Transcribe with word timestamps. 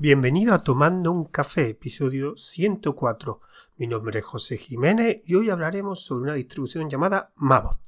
Bienvenido 0.00 0.54
a 0.54 0.62
Tomando 0.62 1.10
un 1.10 1.24
Café, 1.24 1.70
episodio 1.70 2.36
104. 2.36 3.40
Mi 3.78 3.88
nombre 3.88 4.20
es 4.20 4.24
José 4.24 4.56
Jiménez 4.56 5.22
y 5.26 5.34
hoy 5.34 5.50
hablaremos 5.50 6.04
sobre 6.04 6.22
una 6.22 6.34
distribución 6.34 6.88
llamada 6.88 7.32
Mabot. 7.34 7.80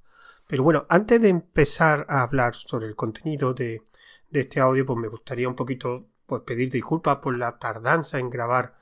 Pero 0.49 0.65
bueno, 0.65 0.87
antes 0.89 1.23
de 1.23 1.29
empezar 1.29 2.07
a 2.09 2.23
hablar 2.23 2.57
sobre 2.57 2.89
el 2.89 2.97
contenido 2.97 3.55
de, 3.55 3.85
este 4.33 4.59
audio, 4.59 4.85
pues 4.85 4.99
me 4.99 5.07
gustaría 5.07 5.49
un 5.49 5.55
poquito 5.55 6.09
pues, 6.27 6.43
pedir 6.43 6.69
disculpas 6.69 7.19
por 7.19 7.39
la 7.39 7.61
tardanza 7.61 8.19
en 8.19 8.29
grabar 8.29 8.75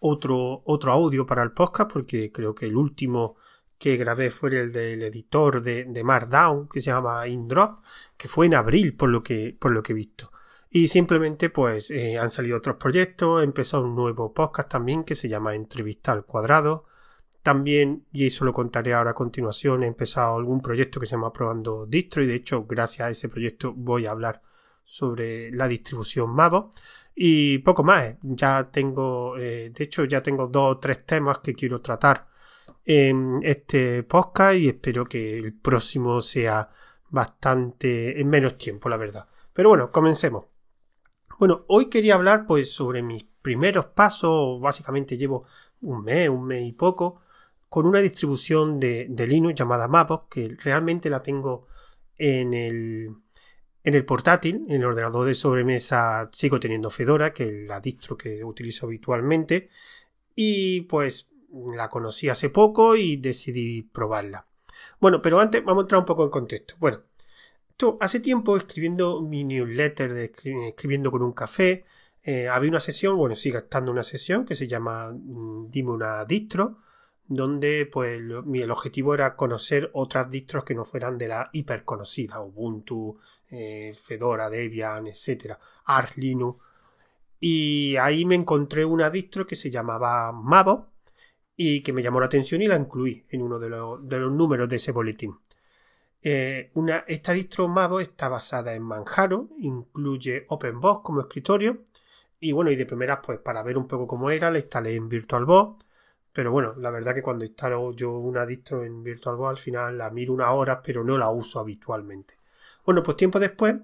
otro, 0.00 0.62
otro 0.64 0.90
audio 0.90 1.24
para 1.24 1.44
el 1.44 1.52
podcast, 1.52 1.92
porque 1.92 2.32
creo 2.32 2.52
que 2.52 2.66
el 2.66 2.76
último 2.76 3.36
que 3.78 3.96
grabé 3.96 4.32
fue 4.32 4.58
el 4.58 4.72
del 4.72 5.02
editor 5.02 5.62
de, 5.62 5.84
de 5.84 6.02
Markdown, 6.02 6.68
que 6.68 6.80
se 6.80 6.90
llama 6.90 7.28
InDrop, 7.28 7.84
que 8.16 8.26
fue 8.26 8.46
en 8.46 8.54
abril, 8.54 8.96
por 8.96 9.08
lo 9.08 9.22
que, 9.22 9.56
por 9.56 9.70
lo 9.70 9.84
que 9.84 9.92
he 9.92 9.94
visto. 9.94 10.31
Y 10.74 10.88
simplemente 10.88 11.50
pues 11.50 11.90
eh, 11.90 12.18
han 12.18 12.30
salido 12.30 12.56
otros 12.56 12.76
proyectos, 12.76 13.42
he 13.42 13.44
empezado 13.44 13.84
un 13.84 13.94
nuevo 13.94 14.32
podcast 14.32 14.70
también 14.70 15.04
que 15.04 15.14
se 15.14 15.28
llama 15.28 15.54
Entrevista 15.54 16.12
al 16.12 16.24
Cuadrado. 16.24 16.86
También, 17.42 18.06
y 18.10 18.26
eso 18.26 18.46
lo 18.46 18.54
contaré 18.54 18.94
ahora 18.94 19.10
a 19.10 19.14
continuación, 19.14 19.82
he 19.82 19.86
empezado 19.86 20.34
algún 20.34 20.62
proyecto 20.62 20.98
que 20.98 21.06
se 21.06 21.12
llama 21.12 21.32
Probando 21.32 21.84
Distro 21.84 22.22
y 22.22 22.26
de 22.26 22.36
hecho 22.36 22.64
gracias 22.66 23.06
a 23.06 23.10
ese 23.10 23.28
proyecto 23.28 23.74
voy 23.74 24.06
a 24.06 24.12
hablar 24.12 24.40
sobre 24.82 25.50
la 25.50 25.68
distribución 25.68 26.30
Mavo. 26.30 26.70
Y 27.14 27.58
poco 27.58 27.84
más, 27.84 28.14
ya 28.22 28.70
tengo, 28.72 29.36
eh, 29.36 29.70
de 29.70 29.84
hecho 29.84 30.04
ya 30.04 30.22
tengo 30.22 30.46
dos 30.48 30.76
o 30.76 30.78
tres 30.78 31.04
temas 31.04 31.40
que 31.40 31.54
quiero 31.54 31.82
tratar 31.82 32.28
en 32.84 33.40
este 33.42 34.04
podcast 34.04 34.56
y 34.56 34.68
espero 34.68 35.04
que 35.04 35.36
el 35.36 35.52
próximo 35.52 36.22
sea 36.22 36.70
bastante 37.10 38.18
en 38.18 38.28
menos 38.30 38.56
tiempo, 38.56 38.88
la 38.88 38.96
verdad. 38.96 39.28
Pero 39.52 39.68
bueno, 39.68 39.92
comencemos. 39.92 40.51
Bueno, 41.42 41.64
hoy 41.66 41.86
quería 41.86 42.14
hablar 42.14 42.46
pues 42.46 42.70
sobre 42.70 43.02
mis 43.02 43.24
primeros 43.24 43.86
pasos, 43.86 44.60
básicamente 44.60 45.16
llevo 45.18 45.44
un 45.80 46.04
mes, 46.04 46.28
un 46.28 46.44
mes 46.46 46.62
y 46.64 46.70
poco, 46.70 47.20
con 47.68 47.84
una 47.84 47.98
distribución 47.98 48.78
de, 48.78 49.08
Linux 49.26 49.58
llamada 49.58 49.88
Mapos, 49.88 50.28
que 50.30 50.56
realmente 50.62 51.10
la 51.10 51.20
tengo 51.20 51.66
en 52.16 52.54
el, 52.54 53.16
en 53.82 53.94
el 53.94 54.04
portátil, 54.04 54.66
en 54.68 54.82
el 54.82 54.84
ordenador 54.84 55.26
de 55.26 55.34
sobremesa 55.34 56.30
sigo 56.32 56.60
teniendo 56.60 56.90
Fedora, 56.90 57.32
que 57.32 57.42
es 57.42 57.66
la 57.66 57.80
distro 57.80 58.16
que 58.16 58.44
utilizo 58.44 58.86
habitualmente, 58.86 59.68
y 60.36 60.82
pues 60.82 61.28
la 61.74 61.88
conocí 61.88 62.28
hace 62.28 62.50
poco 62.50 62.94
y 62.94 63.16
decidí 63.16 63.82
probarla. 63.82 64.46
Bueno, 65.00 65.20
pero 65.20 65.40
antes 65.40 65.64
vamos 65.64 65.82
a 65.82 65.84
entrar 65.86 65.98
un 65.98 66.06
poco 66.06 66.22
en 66.22 66.30
contexto. 66.30 66.76
Bueno, 66.78 67.02
hace 68.00 68.20
tiempo 68.20 68.56
escribiendo 68.56 69.22
mi 69.22 69.44
newsletter 69.44 70.12
de 70.12 70.32
escribiendo 70.68 71.10
con 71.10 71.22
un 71.22 71.32
café, 71.32 71.84
eh, 72.22 72.48
había 72.48 72.70
una 72.70 72.80
sesión, 72.80 73.16
bueno, 73.16 73.34
sigue 73.34 73.58
estando 73.58 73.90
una 73.90 74.02
sesión 74.02 74.44
que 74.44 74.54
se 74.54 74.68
llama 74.68 75.12
mm, 75.12 75.70
Dime 75.70 75.90
una 75.90 76.24
distro, 76.24 76.78
donde 77.26 77.86
pues 77.86 78.20
el 78.20 78.70
objetivo 78.70 79.14
era 79.14 79.36
conocer 79.36 79.90
otras 79.94 80.30
distros 80.30 80.64
que 80.64 80.74
no 80.74 80.84
fueran 80.84 81.18
de 81.18 81.28
la 81.28 81.50
hiperconocida, 81.52 82.40
Ubuntu, 82.40 83.18
eh, 83.50 83.94
Fedora, 84.00 84.50
Debian, 84.50 85.06
etcétera, 85.06 85.58
Arch 85.86 86.16
Linux. 86.16 86.62
Y 87.40 87.96
ahí 87.96 88.24
me 88.24 88.34
encontré 88.36 88.84
una 88.84 89.10
distro 89.10 89.46
que 89.46 89.56
se 89.56 89.70
llamaba 89.70 90.32
Mavo 90.32 90.92
y 91.56 91.82
que 91.82 91.92
me 91.92 92.02
llamó 92.02 92.20
la 92.20 92.26
atención 92.26 92.62
y 92.62 92.68
la 92.68 92.76
incluí 92.76 93.24
en 93.30 93.42
uno 93.42 93.58
de 93.58 93.68
los 93.68 94.32
números 94.32 94.68
de 94.68 94.76
ese 94.76 94.92
boletín. 94.92 95.36
Eh, 96.22 96.70
una, 96.74 97.04
esta 97.08 97.32
distro 97.32 97.66
Mavo 97.68 97.98
está 98.00 98.28
basada 98.28 98.74
en 98.74 98.82
Manjaro, 98.82 99.48
incluye 99.58 100.46
OpenBox 100.48 101.00
como 101.02 101.20
escritorio. 101.20 101.82
Y 102.40 102.52
bueno, 102.52 102.70
y 102.70 102.76
de 102.76 102.86
primeras, 102.86 103.20
pues 103.24 103.38
para 103.38 103.62
ver 103.62 103.76
un 103.78 103.86
poco 103.88 104.06
cómo 104.06 104.30
era, 104.30 104.50
la 104.50 104.58
instalé 104.58 104.94
en 104.94 105.08
VirtualBox. 105.08 105.84
Pero 106.32 106.50
bueno, 106.50 106.74
la 106.78 106.90
verdad 106.90 107.14
que 107.14 107.22
cuando 107.22 107.44
instalo 107.44 107.92
yo 107.92 108.12
una 108.18 108.46
distro 108.46 108.84
en 108.84 109.02
VirtualBox, 109.02 109.50
al 109.50 109.58
final 109.58 109.98
la 109.98 110.10
miro 110.10 110.32
unas 110.32 110.48
horas, 110.50 110.78
pero 110.84 111.04
no 111.04 111.18
la 111.18 111.30
uso 111.30 111.60
habitualmente. 111.60 112.34
Bueno, 112.84 113.02
pues 113.02 113.16
tiempo 113.16 113.38
después 113.38 113.76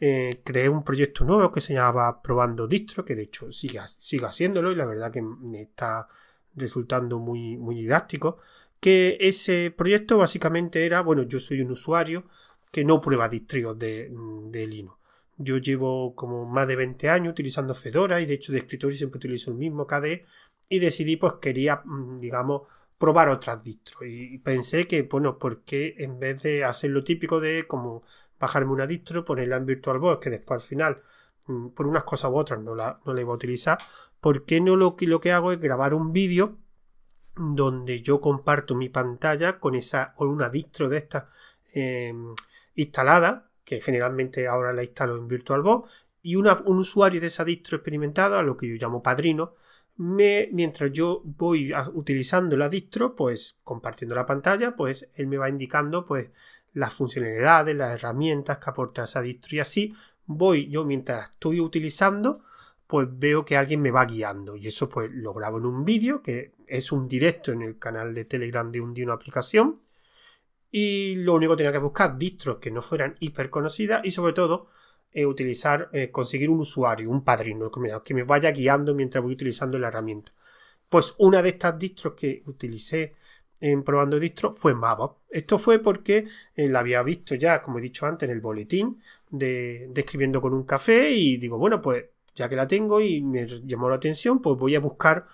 eh, 0.00 0.40
creé 0.44 0.68
un 0.68 0.82
proyecto 0.84 1.24
nuevo 1.24 1.52
que 1.52 1.60
se 1.60 1.74
llamaba 1.74 2.22
Probando 2.22 2.66
Distro, 2.66 3.04
que 3.04 3.14
de 3.14 3.22
hecho 3.22 3.52
sigue, 3.52 3.80
sigue 3.86 4.26
haciéndolo 4.26 4.72
y 4.72 4.74
la 4.74 4.86
verdad 4.86 5.12
que 5.12 5.22
me 5.22 5.62
está 5.62 6.08
resultando 6.54 7.18
muy, 7.18 7.56
muy 7.56 7.76
didáctico 7.76 8.38
que 8.82 9.16
ese 9.20 9.70
proyecto 9.70 10.18
básicamente 10.18 10.84
era, 10.84 11.02
bueno, 11.02 11.22
yo 11.22 11.38
soy 11.38 11.60
un 11.60 11.70
usuario 11.70 12.24
que 12.72 12.84
no 12.84 13.00
prueba 13.00 13.28
distrios 13.28 13.78
de, 13.78 14.10
de 14.50 14.66
Linux. 14.66 14.98
Yo 15.36 15.58
llevo 15.58 16.16
como 16.16 16.46
más 16.46 16.66
de 16.66 16.74
20 16.74 17.08
años 17.08 17.30
utilizando 17.30 17.76
Fedora 17.76 18.20
y 18.20 18.26
de 18.26 18.34
hecho 18.34 18.50
de 18.50 18.58
escritorio 18.58 18.98
siempre 18.98 19.18
utilizo 19.18 19.52
el 19.52 19.56
mismo 19.56 19.86
KDE 19.86 20.26
y 20.68 20.80
decidí 20.80 21.14
pues 21.14 21.34
quería, 21.40 21.80
mm, 21.84 22.18
digamos, 22.18 22.62
probar 22.98 23.28
otras 23.28 23.62
distros 23.62 24.02
y 24.04 24.38
pensé 24.38 24.84
que, 24.88 25.02
bueno, 25.02 25.38
¿por 25.38 25.62
qué 25.62 25.94
en 25.98 26.18
vez 26.18 26.42
de 26.42 26.64
hacer 26.64 26.90
lo 26.90 27.04
típico 27.04 27.38
de 27.38 27.68
como 27.68 28.02
bajarme 28.40 28.72
una 28.72 28.88
distro, 28.88 29.24
ponerla 29.24 29.58
en 29.58 29.66
VirtualBox, 29.66 30.18
que 30.20 30.30
después 30.30 30.60
al 30.60 30.68
final, 30.68 31.02
mm, 31.46 31.68
por 31.68 31.86
unas 31.86 32.02
cosas 32.02 32.32
u 32.32 32.34
otras, 32.34 32.60
no 32.60 32.74
la, 32.74 33.00
no 33.06 33.14
la 33.14 33.20
iba 33.20 33.30
a 33.32 33.36
utilizar, 33.36 33.78
¿por 34.20 34.44
qué 34.44 34.60
no 34.60 34.74
lo 34.74 34.96
lo 34.98 35.20
que 35.20 35.30
hago 35.30 35.52
es 35.52 35.60
grabar 35.60 35.94
un 35.94 36.12
vídeo 36.12 36.58
donde 37.36 38.02
yo 38.02 38.20
comparto 38.20 38.74
mi 38.74 38.88
pantalla 38.88 39.58
con 39.58 39.74
esa 39.74 40.14
con 40.14 40.28
una 40.28 40.48
distro 40.48 40.88
de 40.88 40.98
esta 40.98 41.28
em, 41.72 42.34
instalada 42.74 43.50
que 43.64 43.80
generalmente 43.80 44.46
ahora 44.46 44.72
la 44.72 44.82
instalo 44.82 45.16
en 45.16 45.28
VirtualBox 45.28 45.90
y 46.22 46.36
un 46.36 46.46
usuario 46.78 47.20
de 47.20 47.28
esa 47.28 47.44
distro 47.44 47.76
experimentada 47.76 48.38
a 48.38 48.42
lo 48.42 48.56
que 48.56 48.68
yo 48.68 48.76
llamo 48.76 49.02
padrino 49.02 49.54
me, 49.96 50.48
mientras 50.52 50.90
yo 50.92 51.22
voy 51.24 51.72
utilizando 51.94 52.56
la 52.56 52.68
distro 52.68 53.16
pues 53.16 53.56
compartiendo 53.64 54.14
la 54.14 54.26
pantalla 54.26 54.76
pues 54.76 55.08
él 55.14 55.26
me 55.26 55.38
va 55.38 55.48
indicando 55.48 56.04
pues 56.04 56.30
las 56.74 56.92
funcionalidades 56.92 57.76
las 57.76 57.94
herramientas 57.94 58.58
que 58.58 58.70
aporta 58.70 59.04
esa 59.04 59.22
distro 59.22 59.56
y 59.56 59.60
así 59.60 59.94
voy 60.26 60.68
yo 60.68 60.84
mientras 60.84 61.30
estoy 61.30 61.60
utilizando 61.60 62.42
pues 62.92 63.08
veo 63.10 63.42
que 63.46 63.56
alguien 63.56 63.80
me 63.80 63.90
va 63.90 64.04
guiando. 64.04 64.54
Y 64.54 64.66
eso 64.66 64.86
pues 64.86 65.10
lo 65.10 65.32
grabo 65.32 65.56
en 65.56 65.64
un 65.64 65.82
vídeo 65.82 66.20
que 66.20 66.52
es 66.72 66.90
un 66.90 67.06
directo 67.06 67.52
en 67.52 67.60
el 67.60 67.78
canal 67.78 68.14
de 68.14 68.24
Telegram 68.24 68.72
de 68.72 68.80
un 68.80 68.94
día 68.94 69.04
una 69.04 69.14
aplicación 69.14 69.74
y 70.70 71.16
lo 71.16 71.34
único 71.34 71.52
que 71.52 71.58
tenía 71.58 71.72
que 71.72 71.78
buscar 71.78 72.16
distros 72.16 72.56
que 72.58 72.70
no 72.70 72.80
fueran 72.80 73.14
hiper 73.20 73.50
conocidas 73.50 74.00
y 74.04 74.10
sobre 74.10 74.32
todo 74.32 74.68
eh, 75.12 75.26
utilizar 75.26 75.90
eh, 75.92 76.10
conseguir 76.10 76.48
un 76.48 76.60
usuario 76.60 77.10
un 77.10 77.22
padrino 77.22 77.70
que 77.70 78.14
me, 78.14 78.22
vaya 78.22 78.50
guiando 78.52 78.94
mientras 78.94 79.22
voy 79.22 79.34
utilizando 79.34 79.78
la 79.78 79.88
herramienta 79.88 80.32
pues 80.88 81.14
una 81.18 81.42
de 81.42 81.50
estas 81.50 81.78
distros 81.78 82.14
que 82.14 82.42
utilicé 82.46 83.16
en 83.60 83.84
probando 83.84 84.18
distro 84.18 84.52
fue 84.52 84.74
Mabop. 84.74 85.18
Esto 85.30 85.56
fue 85.56 85.78
porque 85.78 86.26
eh, 86.56 86.68
la 86.68 86.80
había 86.80 87.00
visto 87.04 87.36
ya, 87.36 87.62
como 87.62 87.78
he 87.78 87.80
dicho 87.82 88.06
antes, 88.06 88.28
en 88.28 88.34
el 88.34 88.40
boletín 88.40 89.00
de, 89.30 89.86
de, 89.88 90.00
escribiendo 90.00 90.42
con 90.42 90.52
un 90.52 90.64
café 90.64 91.12
y 91.12 91.36
digo, 91.36 91.58
bueno, 91.58 91.80
pues 91.80 92.06
ya 92.34 92.48
que 92.48 92.56
la 92.56 92.66
tengo 92.66 93.00
y 93.00 93.22
me 93.22 93.46
llamó 93.46 93.88
la 93.88 93.96
atención, 93.96 94.42
pues 94.42 94.58
voy 94.58 94.74
a 94.74 94.80
buscar 94.80 95.28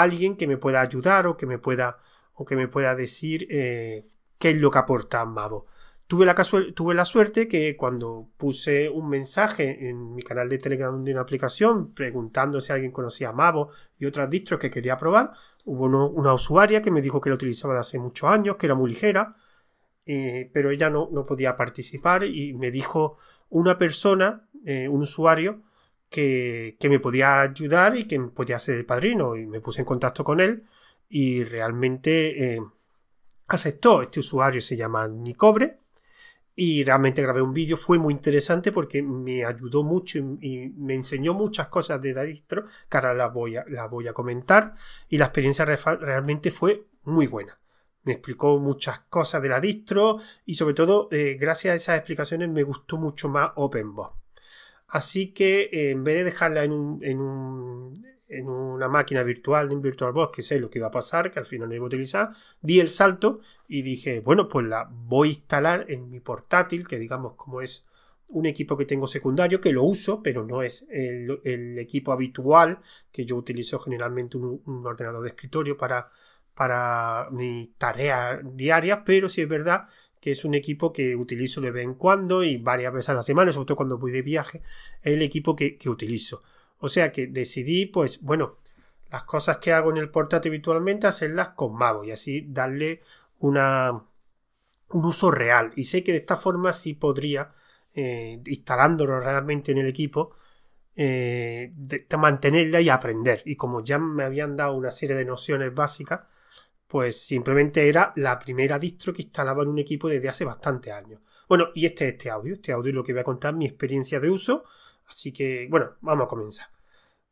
alguien 0.00 0.36
que 0.36 0.46
me 0.46 0.56
pueda 0.56 0.80
ayudar 0.80 1.26
o 1.26 1.36
que 1.36 1.46
me 1.46 1.58
pueda, 1.58 1.98
o 2.34 2.44
que 2.44 2.56
me 2.56 2.68
pueda 2.68 2.94
decir 2.94 3.46
eh, 3.50 4.06
qué 4.38 4.50
es 4.50 4.56
lo 4.56 4.70
que 4.70 4.78
aporta 4.78 5.24
Mavo. 5.24 5.66
Tuve 6.06 6.24
la, 6.24 6.34
tuve 6.74 6.94
la 6.94 7.04
suerte 7.04 7.48
que 7.48 7.76
cuando 7.76 8.28
puse 8.36 8.88
un 8.88 9.08
mensaje 9.08 9.88
en 9.88 10.14
mi 10.14 10.22
canal 10.22 10.48
de 10.48 10.58
Telegram 10.58 11.02
de 11.02 11.12
una 11.12 11.22
aplicación 11.22 11.92
preguntando 11.94 12.60
si 12.60 12.72
alguien 12.72 12.92
conocía 12.92 13.32
Mavo 13.32 13.70
y 13.98 14.06
otras 14.06 14.30
distros 14.30 14.60
que 14.60 14.70
quería 14.70 14.96
probar, 14.96 15.32
hubo 15.64 15.86
una 15.86 16.32
usuaria 16.32 16.80
que 16.80 16.92
me 16.92 17.02
dijo 17.02 17.20
que 17.20 17.30
la 17.30 17.34
utilizaba 17.34 17.74
de 17.74 17.80
hace 17.80 17.98
muchos 17.98 18.30
años, 18.30 18.54
que 18.56 18.66
era 18.66 18.76
muy 18.76 18.90
ligera, 18.90 19.34
eh, 20.06 20.48
pero 20.54 20.70
ella 20.70 20.90
no, 20.90 21.08
no, 21.10 21.24
podía 21.24 21.56
participar 21.56 22.22
y 22.22 22.54
me 22.54 22.70
dijo 22.70 23.18
una 23.50 23.76
persona, 23.76 24.48
eh, 24.64 24.88
un 24.88 25.02
usuario, 25.02 25.62
que, 26.08 26.76
me 26.88 27.00
podía 27.00 27.42
ayudar 27.42 27.96
y 27.96 28.04
que 28.04 28.18
podía 28.20 28.58
ser 28.58 28.84
padrino. 28.86 29.36
Y 29.36 29.46
me 29.46 29.60
puse 29.60 29.80
en 29.80 29.86
contacto 29.86 30.24
con 30.24 30.40
él 30.40 30.64
y 31.08 31.44
realmente 31.44 32.54
eh, 32.54 32.62
aceptó. 33.48 34.02
Este 34.02 34.20
usuario 34.20 34.60
se 34.60 34.76
llama 34.76 35.08
Nicobre 35.08 35.80
y 36.54 36.84
realmente 36.84 37.22
grabé 37.22 37.42
un 37.42 37.52
vídeo. 37.52 37.76
Fue 37.76 37.98
muy 37.98 38.14
interesante 38.14 38.72
porque 38.72 39.02
me 39.02 39.44
ayudó 39.44 39.84
mucho 39.84 40.18
y, 40.40 40.72
me 40.76 40.94
enseñó 40.94 41.34
muchas 41.34 41.68
cosas 41.68 42.00
de 42.00 42.14
distro 42.26 42.64
que 42.88 42.96
ahora 42.96 43.14
las 43.14 43.32
voy 43.32 43.56
a, 43.56 43.64
voy 43.90 44.08
a 44.08 44.12
comentar. 44.12 44.74
Y 45.08 45.18
la 45.18 45.26
experiencia 45.26 45.64
realmente 45.64 46.50
fue 46.50 46.86
muy 47.04 47.26
buena. 47.26 47.60
Me 48.04 48.12
explicó 48.12 48.58
muchas 48.60 49.00
cosas 49.10 49.42
de 49.42 49.48
la 49.48 49.60
distro 49.60 50.18
y 50.44 50.54
sobre 50.54 50.74
todo 50.74 51.08
eh, 51.10 51.36
gracias 51.38 51.72
a 51.72 51.74
esas 51.74 51.98
explicaciones 51.98 52.48
me 52.48 52.62
gustó 52.62 52.98
mucho 52.98 53.28
más 53.28 53.50
OpenBox. 53.56 54.25
Así 54.88 55.32
que 55.32 55.68
eh, 55.72 55.90
en 55.90 56.04
vez 56.04 56.16
de 56.16 56.24
dejarla 56.24 56.64
en, 56.64 56.72
un, 56.72 56.98
en, 57.02 57.20
un, 57.20 57.94
en 58.28 58.48
una 58.48 58.88
máquina 58.88 59.22
virtual, 59.22 59.70
en 59.72 59.82
VirtualBox, 59.82 60.34
que 60.34 60.42
sé 60.42 60.60
lo 60.60 60.70
que 60.70 60.78
iba 60.78 60.88
a 60.88 60.92
pasar, 60.92 61.30
que 61.30 61.38
al 61.38 61.46
final 61.46 61.68
no 61.68 61.74
iba 61.74 61.84
a 61.84 61.88
utilizar, 61.88 62.30
di 62.60 62.80
el 62.80 62.90
salto 62.90 63.40
y 63.68 63.82
dije, 63.82 64.20
bueno, 64.20 64.48
pues 64.48 64.66
la 64.66 64.88
voy 64.90 65.28
a 65.28 65.32
instalar 65.32 65.86
en 65.88 66.10
mi 66.10 66.20
portátil, 66.20 66.86
que 66.86 66.98
digamos 66.98 67.34
como 67.34 67.60
es 67.60 67.86
un 68.28 68.46
equipo 68.46 68.76
que 68.76 68.84
tengo 68.84 69.06
secundario 69.06 69.60
que 69.60 69.72
lo 69.72 69.84
uso, 69.84 70.22
pero 70.22 70.44
no 70.44 70.62
es 70.62 70.86
el, 70.90 71.78
equipo 71.78 72.12
habitual 72.12 72.80
que 73.12 73.24
yo 73.24 73.36
utilizo 73.36 73.78
generalmente 73.78 74.36
un, 74.36 74.86
ordenador 74.86 75.22
de 75.22 75.28
escritorio 75.28 75.76
para, 75.76 76.08
para 76.54 77.28
mis 77.30 77.76
tareas 77.76 78.40
diarias, 78.42 79.00
pero 79.04 79.28
sí 79.28 79.42
es 79.42 79.48
verdad 79.48 79.86
que 80.26 80.32
es 80.32 80.44
un 80.44 80.54
equipo 80.54 80.92
que 80.92 81.14
utilizo 81.14 81.60
de 81.60 81.70
vez 81.70 81.84
en 81.84 81.94
cuando 81.94 82.42
y 82.42 82.56
varias 82.56 82.92
veces 82.92 83.10
a 83.10 83.14
la 83.14 83.22
semana, 83.22 83.52
sobre 83.52 83.66
todo 83.66 83.76
cuando 83.76 83.96
voy 83.96 84.10
de 84.10 84.22
viaje, 84.22 84.60
es 85.00 85.12
el 85.12 85.22
equipo 85.22 85.54
que, 85.54 85.78
que 85.78 85.88
utilizo. 85.88 86.42
O 86.78 86.88
sea 86.88 87.12
que 87.12 87.28
decidí, 87.28 87.86
pues 87.86 88.20
bueno, 88.22 88.56
las 89.08 89.22
cosas 89.22 89.58
que 89.58 89.72
hago 89.72 89.90
en 89.90 89.98
el 89.98 90.10
portátil 90.10 90.50
habitualmente, 90.50 91.06
hacerlas 91.06 91.50
con 91.50 91.74
Mago 91.76 92.02
y 92.02 92.10
así 92.10 92.44
darle 92.48 93.02
una, 93.38 93.92
un 94.88 95.04
uso 95.04 95.30
real. 95.30 95.70
Y 95.76 95.84
sé 95.84 96.02
que 96.02 96.10
de 96.10 96.18
esta 96.18 96.34
forma 96.34 96.72
sí 96.72 96.94
podría 96.94 97.52
eh, 97.94 98.42
instalándolo 98.46 99.20
realmente 99.20 99.70
en 99.70 99.78
el 99.78 99.86
equipo, 99.86 100.34
eh, 100.96 101.70
mantenerla 102.18 102.80
y 102.80 102.88
aprender. 102.88 103.42
Y 103.44 103.54
como 103.54 103.84
ya 103.84 104.00
me 104.00 104.24
habían 104.24 104.56
dado 104.56 104.74
una 104.74 104.90
serie 104.90 105.14
de 105.14 105.24
nociones 105.24 105.72
básicas, 105.72 106.22
pues 106.86 107.20
simplemente 107.20 107.88
era 107.88 108.12
la 108.16 108.38
primera 108.38 108.78
distro 108.78 109.12
que 109.12 109.22
instalaba 109.22 109.62
en 109.62 109.70
un 109.70 109.78
equipo 109.78 110.08
desde 110.08 110.28
hace 110.28 110.44
bastantes 110.44 110.92
años. 110.92 111.20
Bueno, 111.48 111.68
y 111.74 111.86
este 111.86 112.08
es 112.08 112.12
este 112.14 112.30
audio. 112.30 112.54
Este 112.54 112.72
audio 112.72 112.90
es 112.90 112.94
lo 112.94 113.04
que 113.04 113.12
voy 113.12 113.20
a 113.20 113.24
contar 113.24 113.54
mi 113.54 113.66
experiencia 113.66 114.20
de 114.20 114.30
uso. 114.30 114.64
Así 115.08 115.32
que, 115.32 115.66
bueno, 115.70 115.96
vamos 116.00 116.26
a 116.26 116.28
comenzar. 116.28 116.66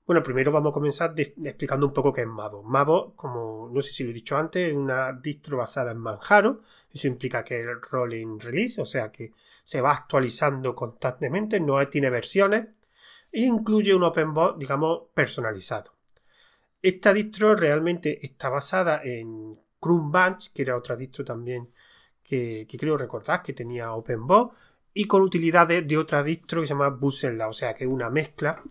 Bueno, 0.06 0.22
primero 0.22 0.52
vamos 0.52 0.70
a 0.70 0.74
comenzar 0.74 1.14
explicando 1.16 1.86
un 1.86 1.92
poco 1.92 2.12
qué 2.12 2.22
es 2.22 2.26
Mavo. 2.26 2.62
Mavo, 2.62 3.14
como 3.16 3.70
no 3.72 3.80
sé 3.80 3.92
si 3.92 4.04
lo 4.04 4.10
he 4.10 4.12
dicho 4.12 4.36
antes, 4.36 4.70
es 4.70 4.74
una 4.74 5.12
distro 5.12 5.56
basada 5.56 5.92
en 5.92 5.98
Manjaro. 5.98 6.60
Eso 6.92 7.06
implica 7.06 7.42
que 7.42 7.60
el 7.62 7.80
rolling 7.80 8.38
release, 8.38 8.80
o 8.82 8.84
sea 8.84 9.10
que 9.10 9.32
se 9.62 9.80
va 9.80 9.92
actualizando 9.92 10.74
constantemente, 10.74 11.58
no 11.58 11.86
tiene 11.88 12.10
versiones 12.10 12.66
e 13.32 13.40
incluye 13.40 13.94
un 13.94 14.04
OpenBot, 14.04 14.58
digamos, 14.58 15.04
personalizado. 15.14 15.92
Esta 16.84 17.14
distro 17.14 17.56
realmente 17.56 18.26
está 18.26 18.50
basada 18.50 19.00
en 19.02 19.58
Chrome 19.80 20.10
Bunch, 20.12 20.52
que 20.52 20.60
era 20.60 20.76
otra 20.76 20.94
distro 20.96 21.24
también 21.24 21.72
que, 22.22 22.66
creo 22.78 22.98
recordar 22.98 23.42
que 23.42 23.54
tenía 23.54 23.94
OpenBot, 23.94 24.52
y 24.92 25.06
con 25.06 25.22
utilidades 25.22 25.88
de 25.88 25.96
otra 25.96 26.22
distro 26.22 26.60
que 26.60 26.66
se 26.66 26.74
llama 26.74 26.90
Busella, 26.90 27.48
o 27.48 27.54
sea 27.54 27.72
que 27.72 27.84
es 27.84 27.90
una 27.90 28.10
mezcla 28.10 28.62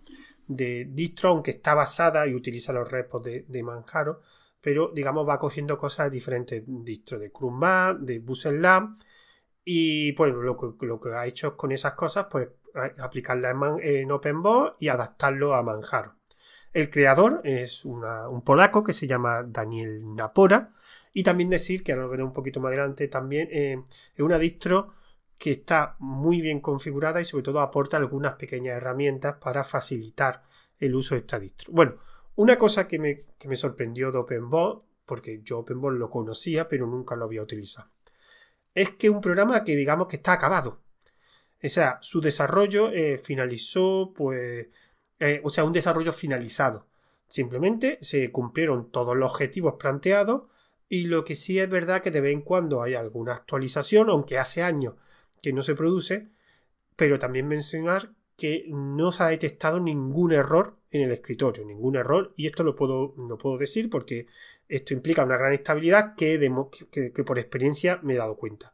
de 0.46 0.86
distro, 0.92 1.30
aunque 1.30 1.50
está 1.50 1.74
basada 1.74 2.28
y 2.28 2.36
utiliza 2.36 2.72
los 2.72 2.88
repos 2.88 3.24
de, 3.24 3.64
Manjaro, 3.64 4.22
pero 4.62 4.92
digamos 4.94 5.28
va 5.28 5.40
cogiendo 5.40 5.76
cosas 5.80 6.12
de 6.12 6.16
diferentes 6.18 6.64
distros, 6.68 7.20
de 7.20 7.32
Chrome 7.32 7.96
de 8.00 8.20
Busella 8.20 8.94
y 9.66 10.12
pues 10.12 10.32
lo 10.34 10.56
que, 11.02 11.10
ha 11.10 11.26
hecho 11.26 11.58
con 11.58 11.72
esas 11.72 11.94
cosas, 11.94 12.28
pues 12.30 12.48
aplicarla 13.00 13.50
en, 13.50 13.80
en 13.82 14.12
OpenBot 14.12 14.76
y 14.80 14.90
adaptarlo 14.90 15.56
a 15.56 15.64
Manjaro. 15.64 16.14
El 16.74 16.90
creador 16.90 17.42
es 17.44 17.86
un 17.86 18.42
polaco 18.44 18.84
que 18.84 18.94
se 18.94 19.08
llama 19.08 19.44
Daniel 19.44 20.16
Napora. 20.16 20.74
Y 21.14 21.24
también 21.24 21.50
decir, 21.50 21.84
que 21.84 21.92
ahora 21.92 22.06
lo 22.06 22.10
veré 22.10 22.24
un 22.24 22.34
poquito 22.34 22.60
más 22.60 22.70
adelante, 22.70 23.08
también 23.08 23.48
eh, 23.52 23.84
es 24.16 24.20
una 24.20 24.40
distro 24.40 24.94
que 25.38 25.52
está 25.52 25.96
muy 26.00 26.42
bien 26.42 26.60
configurada 26.60 27.22
y 27.22 27.26
sobre 27.26 27.44
todo 27.44 27.60
aporta 27.60 27.98
algunas 27.98 28.34
pequeñas 28.34 28.78
herramientas 28.78 29.36
para 29.36 29.64
facilitar 29.64 30.42
el 30.80 30.96
uso 30.96 31.14
de 31.14 31.22
esta 31.22 31.38
distro. 31.38 31.72
Bueno, 31.72 31.98
una 32.36 32.58
cosa 32.58 32.88
que 32.88 32.98
me, 32.98 33.20
que 33.38 33.48
me 33.48 33.56
sorprendió 33.56 34.12
de 34.12 34.18
OpenBot, 34.18 34.86
porque 35.06 35.42
yo 35.44 35.60
OpenBot 35.60 35.94
lo 35.94 36.10
conocía 36.10 36.68
pero 36.68 36.88
nunca 36.88 37.16
lo 37.16 37.26
había 37.26 37.44
utilizado 37.44 37.94
es 38.74 38.92
que 38.92 39.10
un 39.10 39.22
programa 39.22 39.64
que 39.64 39.76
digamos 39.76 40.08
que 40.08 40.18
está 40.18 40.34
acabado. 40.34 40.82
O 41.64 41.70
sea, 41.70 42.00
su 42.02 42.20
desarrollo 42.20 42.92
eh, 42.92 43.18
finalizó, 43.18 44.14
pues, 44.16 44.68
eh, 45.20 45.42
o 45.44 45.50
sea, 45.50 45.64
un 45.64 45.74
desarrollo 45.74 46.14
finalizado. 46.14 46.88
Simplemente 47.30 47.98
se 48.02 48.32
cumplieron 48.32 48.92
todos 48.92 49.18
los 49.18 49.32
objetivos 49.32 49.76
planteados 49.80 50.44
y 50.90 51.06
lo 51.06 51.24
que 51.24 51.36
sí 51.36 51.60
es 51.60 51.70
verdad 51.70 52.02
que 52.02 52.12
de 52.12 52.22
vez 52.22 52.34
en 52.34 52.42
cuando 52.42 52.84
hay 52.84 52.94
alguna 52.94 53.34
actualización, 53.34 54.10
aunque 54.10 54.38
hace 54.38 54.62
años 54.62 54.96
que 55.42 55.54
no 55.54 55.64
se 55.64 55.76
produce, 55.76 56.30
pero 56.96 57.20
también 57.20 57.48
mencionar 57.48 58.14
que 58.38 58.66
no 58.70 59.12
se 59.12 59.24
ha 59.24 59.28
detectado 59.28 59.80
ningún 59.80 60.32
error 60.34 60.78
en 60.92 61.02
el 61.02 61.12
escritorio, 61.12 61.66
ningún 61.66 61.96
error, 61.96 62.34
y 62.36 62.46
esto 62.46 62.64
lo 62.64 62.76
puedo, 62.76 63.16
lo 63.18 63.38
puedo 63.38 63.58
decir 63.58 63.90
porque 63.90 64.28
esto 64.68 64.94
implica 64.94 65.24
una 65.24 65.38
gran 65.38 65.54
estabilidad 65.54 66.16
que, 66.16 66.40
que, 66.92 67.24
por 67.24 67.40
experiencia 67.40 68.00
me 68.04 68.14
he 68.14 68.18
dado 68.18 68.38
cuenta. 68.38 68.74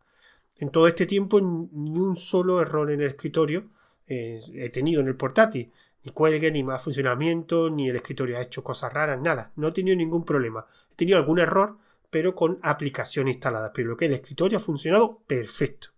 En 0.57 0.69
todo 0.69 0.87
este 0.87 1.05
tiempo 1.05 1.39
ni 1.39 1.99
un 1.99 2.15
solo 2.15 2.61
error 2.61 2.91
en 2.91 3.01
el 3.01 3.07
escritorio 3.07 3.69
eh, 4.07 4.39
he 4.53 4.69
tenido 4.69 5.01
en 5.01 5.07
el 5.07 5.15
portátil. 5.15 5.71
Ni 6.03 6.11
cuelgue, 6.11 6.51
ni 6.51 6.63
más 6.63 6.81
funcionamiento, 6.81 7.69
ni 7.69 7.89
el 7.89 7.95
escritorio 7.97 8.37
ha 8.37 8.41
hecho 8.41 8.63
cosas 8.63 8.93
raras, 8.93 9.19
nada. 9.21 9.51
No 9.55 9.67
he 9.67 9.71
tenido 9.71 9.97
ningún 9.97 10.23
problema. 10.23 10.65
He 10.91 10.95
tenido 10.95 11.17
algún 11.17 11.39
error, 11.39 11.77
pero 12.09 12.35
con 12.35 12.59
aplicación 12.61 13.27
instalada. 13.27 13.73
Pero 13.73 13.89
lo 13.89 13.97
que 13.97 14.05
el 14.05 14.13
escritorio 14.13 14.57
ha 14.57 14.61
funcionado 14.61 15.19
perfecto. 15.27 15.89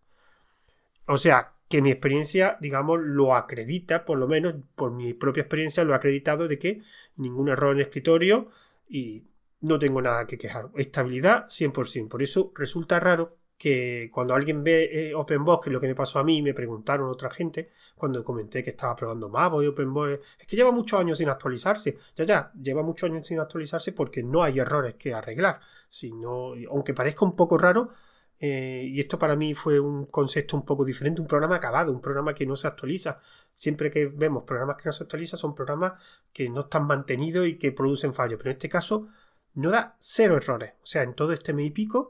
O 1.06 1.18
sea, 1.18 1.53
que 1.69 1.81
mi 1.81 1.92
experiencia, 1.92 2.57
digamos, 2.59 3.00
lo 3.01 3.36
acredita, 3.36 4.06
por 4.06 4.18
lo 4.18 4.27
menos 4.27 4.56
por 4.75 4.92
mi 4.92 5.13
propia 5.13 5.42
experiencia, 5.42 5.83
lo 5.83 5.94
ha 5.94 5.98
acreditado 5.98 6.47
de 6.47 6.59
que 6.59 6.81
ningún 7.15 7.50
error 7.50 7.71
en 7.71 7.77
el 7.77 7.86
escritorio 7.86 8.50
y 8.89 9.24
no 9.62 9.80
tengo 9.80 10.01
nada 10.01 10.27
que 10.27 10.38
quejar. 10.38 10.69
Estabilidad 10.75 11.45
100%. 11.45 12.09
Por 12.09 12.24
eso 12.24 12.51
resulta 12.56 13.00
raro 13.00 13.38
que 13.61 14.09
cuando 14.11 14.33
alguien 14.33 14.63
ve 14.63 14.89
eh, 14.91 15.13
OpenBox, 15.13 15.63
que 15.63 15.69
es 15.69 15.73
lo 15.73 15.79
que 15.79 15.85
me 15.85 15.93
pasó 15.93 16.17
a 16.17 16.23
mí, 16.23 16.41
me 16.41 16.51
preguntaron 16.51 17.07
otra 17.07 17.29
gente, 17.29 17.69
cuando 17.93 18.23
comenté 18.23 18.63
que 18.63 18.71
estaba 18.71 18.95
probando 18.95 19.29
Mavo 19.29 19.61
y 19.61 19.67
OpenBox, 19.67 20.13
es 20.39 20.47
que 20.47 20.55
lleva 20.55 20.71
muchos 20.71 20.99
años 20.99 21.19
sin 21.19 21.29
actualizarse. 21.29 21.95
Ya, 22.15 22.25
ya, 22.25 22.51
lleva 22.59 22.81
muchos 22.81 23.11
años 23.11 23.27
sin 23.27 23.39
actualizarse 23.39 23.91
porque 23.91 24.23
no 24.23 24.41
hay 24.41 24.57
errores 24.57 24.95
que 24.95 25.13
arreglar. 25.13 25.59
Sino, 25.87 26.53
aunque 26.71 26.95
parezca 26.95 27.23
un 27.23 27.35
poco 27.35 27.59
raro, 27.59 27.91
eh, 28.39 28.83
y 28.87 28.99
esto 28.99 29.19
para 29.19 29.35
mí 29.35 29.53
fue 29.53 29.79
un 29.79 30.05
concepto 30.05 30.57
un 30.57 30.65
poco 30.65 30.83
diferente, 30.83 31.21
un 31.21 31.27
programa 31.27 31.57
acabado, 31.57 31.91
un 31.91 32.01
programa 32.01 32.33
que 32.33 32.47
no 32.47 32.55
se 32.55 32.65
actualiza. 32.65 33.19
Siempre 33.53 33.91
que 33.91 34.07
vemos 34.07 34.41
programas 34.43 34.77
que 34.77 34.89
no 34.89 34.91
se 34.91 35.03
actualizan 35.03 35.37
son 35.37 35.53
programas 35.53 36.01
que 36.33 36.49
no 36.49 36.61
están 36.61 36.87
mantenidos 36.87 37.45
y 37.45 37.59
que 37.59 37.71
producen 37.71 38.15
fallos. 38.15 38.37
Pero 38.39 38.49
en 38.49 38.55
este 38.55 38.69
caso 38.69 39.07
no 39.53 39.69
da 39.69 39.97
cero 39.99 40.35
errores. 40.35 40.73
O 40.81 40.85
sea, 40.87 41.03
en 41.03 41.13
todo 41.13 41.31
este 41.31 41.53
mes 41.53 41.67
y 41.67 41.69
pico 41.69 42.09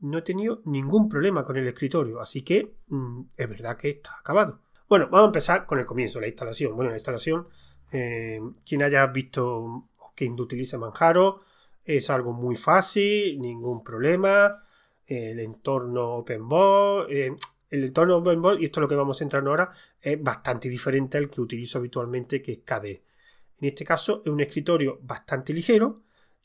no 0.00 0.18
he 0.18 0.22
tenido 0.22 0.62
ningún 0.64 1.08
problema 1.08 1.44
con 1.44 1.56
el 1.56 1.66
escritorio. 1.66 2.20
Así 2.20 2.42
que 2.42 2.74
mm, 2.88 3.22
es 3.36 3.48
verdad 3.48 3.76
que 3.76 3.90
está 3.90 4.18
acabado. 4.18 4.60
Bueno, 4.88 5.06
vamos 5.06 5.24
a 5.24 5.26
empezar 5.26 5.66
con 5.66 5.78
el 5.78 5.86
comienzo, 5.86 6.20
la 6.20 6.26
instalación. 6.26 6.74
Bueno, 6.74 6.90
la 6.90 6.96
instalación, 6.96 7.48
eh, 7.92 8.40
quien 8.66 8.82
haya 8.82 9.06
visto 9.06 9.88
quien 10.16 10.38
utilice 10.38 10.76
Manjaro, 10.76 11.38
es 11.84 12.10
algo 12.10 12.32
muy 12.32 12.56
fácil, 12.56 13.40
ningún 13.40 13.82
problema. 13.82 14.62
El 15.06 15.40
entorno 15.40 16.16
OpenBox, 16.16 17.10
eh, 17.10 17.34
el 17.70 17.84
entorno 17.84 18.16
OpenBox, 18.18 18.60
y 18.60 18.66
esto 18.66 18.80
es 18.80 18.82
lo 18.82 18.88
que 18.88 18.94
vamos 18.96 19.20
a 19.20 19.24
entrar 19.24 19.46
ahora, 19.46 19.70
es 20.00 20.22
bastante 20.22 20.68
diferente 20.68 21.18
al 21.18 21.30
que 21.30 21.40
utilizo 21.40 21.78
habitualmente, 21.78 22.42
que 22.42 22.52
es 22.52 22.58
KDE. 22.58 23.02
En 23.60 23.68
este 23.68 23.84
caso 23.84 24.22
es 24.24 24.30
un 24.30 24.40
escritorio 24.40 24.98
bastante 25.02 25.52
ligero, 25.52 26.02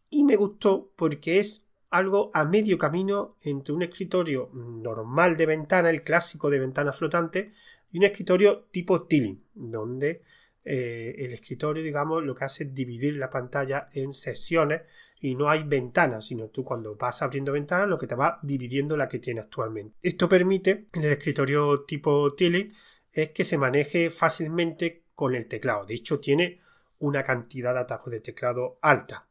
y 0.10 0.24
me 0.24 0.36
gustó 0.36 0.92
porque 0.96 1.40
es 1.40 1.65
algo 1.90 2.32
a 2.34 2.46
medio 2.46 2.78
camino 2.78 3.38
entre 3.42 3.74
un 3.74 3.84
escritorio 3.84 4.50
normal 4.54 5.38
de 5.38 5.46
ventana, 5.46 5.90
el 5.90 6.04
clásico 6.04 6.50
de 6.50 6.60
ventana 6.60 6.92
flotante, 6.92 7.52
y 7.92 7.98
un 8.00 8.04
escritorio 8.04 8.68
tipo 8.72 9.04
Tiling, 9.04 9.42
donde 9.54 10.24
eh, 10.64 11.16
el 11.20 11.32
escritorio, 11.32 11.84
digamos, 11.84 12.24
lo 12.24 12.34
que 12.34 12.46
hace 12.46 12.64
es 12.64 12.74
dividir 12.74 13.18
la 13.18 13.30
pantalla 13.30 13.90
en 13.94 14.14
secciones 14.14 14.82
y 15.20 15.36
no 15.36 15.50
hay 15.50 15.64
ventanas, 15.64 16.26
sino 16.26 16.48
tú 16.48 16.64
cuando 16.64 16.96
vas 16.96 17.22
abriendo 17.22 17.52
ventanas 17.52 17.88
lo 17.88 18.00
que 18.00 18.08
te 18.08 18.16
va 18.16 18.40
dividiendo 18.42 18.98
la 18.98 19.08
que 19.08 19.20
tiene 19.20 19.42
actualmente. 19.42 19.96
Esto 20.02 20.28
permite 20.28 20.88
en 20.94 21.04
el 21.04 21.12
escritorio 21.14 21.84
tipo 21.84 22.34
Tiling 22.34 22.74
es 23.14 23.30
que 23.30 23.44
se 23.44 23.58
maneje 23.58 24.10
fácilmente 24.10 25.04
con 25.14 25.36
el 25.36 25.48
teclado. 25.48 25.86
De 25.86 25.94
hecho, 25.94 26.20
tiene 26.20 26.60
una 27.00 27.24
cantidad 27.24 27.74
de 27.74 27.80
atajos 27.82 28.12
de 28.12 28.20
teclado 28.20 28.78
alta. 28.82 29.28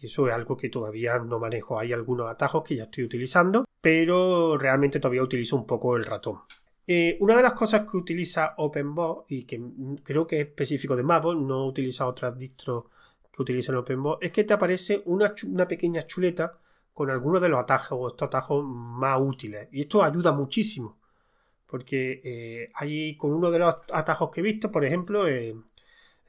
Y 0.00 0.06
eso 0.06 0.28
es 0.28 0.34
algo 0.34 0.56
que 0.56 0.68
todavía 0.68 1.18
no 1.18 1.38
manejo. 1.38 1.78
Hay 1.78 1.92
algunos 1.92 2.28
atajos 2.28 2.62
que 2.64 2.76
ya 2.76 2.84
estoy 2.84 3.04
utilizando, 3.04 3.64
pero 3.80 4.56
realmente 4.58 5.00
todavía 5.00 5.22
utilizo 5.22 5.56
un 5.56 5.66
poco 5.66 5.96
el 5.96 6.04
ratón. 6.04 6.40
Eh, 6.86 7.16
una 7.20 7.36
de 7.36 7.42
las 7.42 7.52
cosas 7.52 7.88
que 7.88 7.96
utiliza 7.96 8.54
OpenBot 8.56 9.26
y 9.28 9.44
que 9.44 9.60
creo 10.02 10.26
que 10.26 10.40
es 10.40 10.48
específico 10.48 10.96
de 10.96 11.04
Maple, 11.04 11.36
no 11.36 11.64
utiliza 11.66 12.06
otras 12.06 12.36
distros 12.36 12.84
que 13.32 13.42
utilizan 13.42 13.76
OpenBot, 13.76 14.22
es 14.22 14.32
que 14.32 14.44
te 14.44 14.52
aparece 14.52 15.02
una, 15.06 15.34
pequeña 15.68 16.06
chuleta 16.06 16.58
con 16.92 17.10
algunos 17.10 17.40
de 17.40 17.48
los 17.48 17.60
atajos 17.60 17.98
o 18.00 18.08
estos 18.08 18.26
atajos 18.26 18.64
más 18.64 19.18
útiles. 19.20 19.68
Y 19.72 19.82
esto 19.82 20.02
ayuda 20.02 20.32
muchísimo. 20.32 20.98
Porque 21.66 22.20
eh, 22.22 23.16
con 23.16 23.32
uno 23.32 23.50
de 23.50 23.58
los 23.60 23.76
atajos 23.92 24.30
que 24.30 24.40
he 24.40 24.42
visto, 24.42 24.70
por 24.70 24.84
ejemplo, 24.84 25.26
eh, 25.26 25.56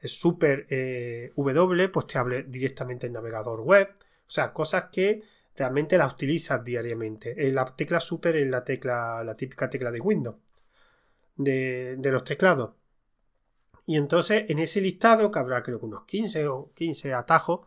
Super 0.08 0.66
eh, 0.70 1.32
W, 1.36 1.88
pues 1.88 2.06
te 2.06 2.18
hable 2.18 2.44
directamente 2.44 3.06
el 3.06 3.12
navegador 3.12 3.60
web. 3.60 3.88
O 4.26 4.30
sea, 4.30 4.52
cosas 4.52 4.86
que 4.92 5.22
realmente 5.56 5.98
las 5.98 6.12
utilizas 6.12 6.64
diariamente. 6.64 7.46
Eh, 7.46 7.52
la 7.52 7.64
tecla 7.76 8.00
Super 8.00 8.36
es 8.36 8.48
la 8.48 8.64
tecla, 8.64 9.22
la 9.24 9.36
típica 9.36 9.70
tecla 9.70 9.90
de 9.90 10.00
Windows. 10.00 10.36
de, 11.36 11.98
los 12.12 12.24
teclados. 12.24 12.72
Y 13.86 13.96
entonces 13.96 14.44
en 14.48 14.58
ese 14.58 14.80
listado, 14.80 15.30
que 15.30 15.38
habrá 15.38 15.62
creo 15.62 15.78
que 15.78 15.86
unos 15.86 16.04
15 16.04 16.48
o 16.48 16.72
15 16.74 17.12
atajos, 17.14 17.60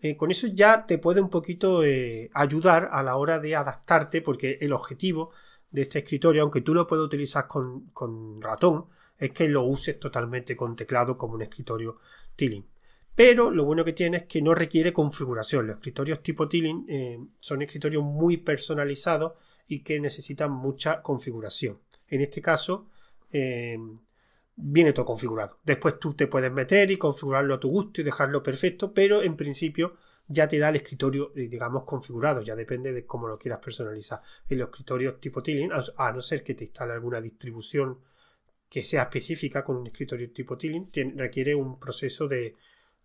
eh, 0.00 0.16
con 0.16 0.30
eso 0.30 0.46
ya 0.48 0.86
te 0.86 0.98
puede 0.98 1.20
un 1.20 1.30
poquito 1.30 1.84
eh, 1.84 2.30
ayudar 2.34 2.88
a 2.92 3.02
la 3.02 3.16
hora 3.16 3.38
de 3.38 3.56
adaptarte, 3.56 4.22
porque 4.22 4.58
el 4.60 4.72
objetivo 4.72 5.30
de 5.70 5.82
este 5.82 6.00
escritorio, 6.00 6.42
aunque 6.42 6.60
tú 6.60 6.74
lo 6.74 6.86
puedas 6.86 7.04
utilizar 7.06 7.46
con, 7.46 7.86
con 7.90 8.40
ratón, 8.40 8.86
es 9.18 9.30
que 9.30 9.48
lo 9.48 9.64
uses 9.64 9.98
totalmente 9.98 10.56
con 10.56 10.76
teclado 10.76 11.16
como 11.16 11.34
un 11.34 11.42
escritorio 11.42 11.98
Tiling. 12.36 12.66
Pero 13.14 13.50
lo 13.50 13.64
bueno 13.64 13.84
que 13.84 13.92
tiene 13.92 14.18
es 14.18 14.22
que 14.24 14.42
no 14.42 14.54
requiere 14.54 14.92
configuración. 14.92 15.66
Los 15.66 15.76
escritorios 15.76 16.22
tipo 16.22 16.48
Tiling 16.48 16.84
eh, 16.88 17.18
son 17.38 17.62
escritorios 17.62 18.02
muy 18.02 18.38
personalizados 18.38 19.34
y 19.68 19.84
que 19.84 20.00
necesitan 20.00 20.50
mucha 20.50 21.00
configuración. 21.00 21.80
En 22.08 22.20
este 22.22 22.42
caso, 22.42 22.88
eh, 23.30 23.78
viene 24.56 24.92
todo 24.92 25.06
configurado. 25.06 25.58
Después 25.64 25.98
tú 26.00 26.14
te 26.14 26.26
puedes 26.26 26.52
meter 26.52 26.90
y 26.90 26.96
configurarlo 26.96 27.54
a 27.54 27.60
tu 27.60 27.68
gusto 27.68 28.00
y 28.00 28.04
dejarlo 28.04 28.42
perfecto, 28.42 28.92
pero 28.92 29.22
en 29.22 29.36
principio 29.36 29.96
ya 30.26 30.48
te 30.48 30.58
da 30.58 30.70
el 30.70 30.76
escritorio, 30.76 31.32
eh, 31.36 31.48
digamos, 31.48 31.84
configurado. 31.84 32.42
Ya 32.42 32.56
depende 32.56 32.92
de 32.92 33.06
cómo 33.06 33.28
lo 33.28 33.38
quieras 33.38 33.60
personalizar. 33.60 34.20
En 34.48 34.58
los 34.58 34.68
escritorios 34.68 35.20
tipo 35.20 35.42
Tiling, 35.42 35.70
a 35.72 36.12
no 36.12 36.20
ser 36.20 36.42
que 36.42 36.54
te 36.54 36.64
instale 36.64 36.94
alguna 36.94 37.20
distribución 37.20 38.00
que 38.74 38.84
sea 38.84 39.02
específica 39.02 39.62
con 39.62 39.76
un 39.76 39.86
escritorio 39.86 40.32
tipo 40.32 40.58
Tiling, 40.58 40.90
requiere 41.16 41.54
un 41.54 41.78
proceso 41.78 42.26
de 42.26 42.56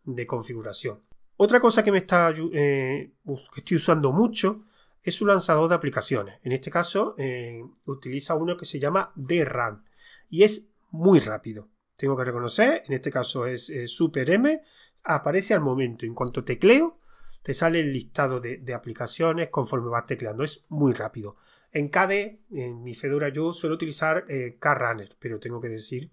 de 0.04 0.26
configuración. 0.26 1.00
Otra 1.38 1.60
cosa 1.60 1.84
que 1.84 1.92
me 1.92 2.00
está 2.00 2.34
eh, 2.54 3.12
que 3.54 3.60
estoy 3.60 3.78
usando 3.78 4.12
mucho 4.12 4.66
es 5.02 5.22
un 5.22 5.30
lanzador 5.30 5.70
de 5.70 5.76
aplicaciones. 5.76 6.40
En 6.44 6.52
este 6.52 6.70
caso 6.70 7.16
eh, 7.18 7.62
utiliza 7.86 8.36
uno 8.36 8.58
que 8.58 8.66
se 8.66 8.80
llama 8.80 9.12
DRAN 9.16 9.86
y 10.30 10.44
es 10.44 10.68
muy 10.92 11.20
rápido. 11.20 11.70
Tengo 11.96 12.18
que 12.18 12.26
reconocer, 12.26 12.84
en 12.88 12.94
este 12.94 13.12
caso 13.12 13.46
es 13.46 13.72
Super 13.88 14.30
M, 14.30 14.62
aparece 15.04 15.54
al 15.54 15.62
momento. 15.62 16.06
En 16.06 16.14
cuanto 16.14 16.46
tecleo, 16.46 17.00
te 17.44 17.54
sale 17.54 17.82
el 17.82 17.92
listado 17.92 18.40
de, 18.40 18.74
aplicaciones 18.74 19.50
conforme 19.50 19.90
vas 19.90 20.06
tecleando. 20.06 20.44
Es 20.44 20.66
muy 20.70 20.94
rápido. 20.94 21.36
En 21.72 21.90
KDE, 21.90 22.40
en 22.52 22.84
mi 22.84 22.96
Fedora, 22.96 23.30
yo 23.30 23.54
suelo 23.54 23.76
utilizar 23.76 24.26
eh, 24.28 24.58
KRunner, 24.60 25.16
pero 25.20 25.40
tengo 25.40 25.62
que 25.62 25.70
decir 25.70 26.12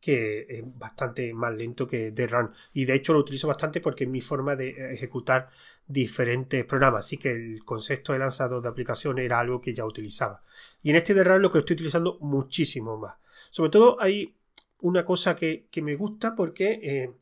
que 0.00 0.46
es 0.48 0.62
bastante 0.78 1.34
más 1.34 1.52
lento 1.54 1.86
que 1.86 2.12
run 2.30 2.50
Y 2.72 2.84
de 2.84 2.94
hecho 2.94 3.12
lo 3.12 3.18
utilizo 3.18 3.48
bastante 3.48 3.80
porque 3.80 4.04
es 4.04 4.10
mi 4.10 4.20
forma 4.20 4.54
de 4.54 4.92
ejecutar 4.92 5.48
diferentes 5.86 6.64
programas. 6.64 7.04
Así 7.04 7.16
que 7.16 7.32
el 7.32 7.64
concepto 7.64 8.12
de 8.12 8.20
lanzador 8.20 8.62
de 8.62 8.68
aplicaciones 8.68 9.24
era 9.24 9.40
algo 9.40 9.60
que 9.60 9.74
ya 9.74 9.84
utilizaba. 9.84 10.42
Y 10.82 10.90
en 10.90 10.96
este 10.96 11.14
run 11.24 11.42
lo 11.42 11.50
que 11.50 11.58
estoy 11.58 11.74
utilizando 11.74 12.18
muchísimo 12.20 12.96
más. 12.96 13.16
Sobre 13.50 13.70
todo 13.70 14.00
hay 14.00 14.36
una 14.80 15.04
cosa 15.04 15.34
que, 15.34 15.68
me 15.82 15.96
gusta 15.96 16.34
porque 16.36 16.80
eh, 16.82 17.12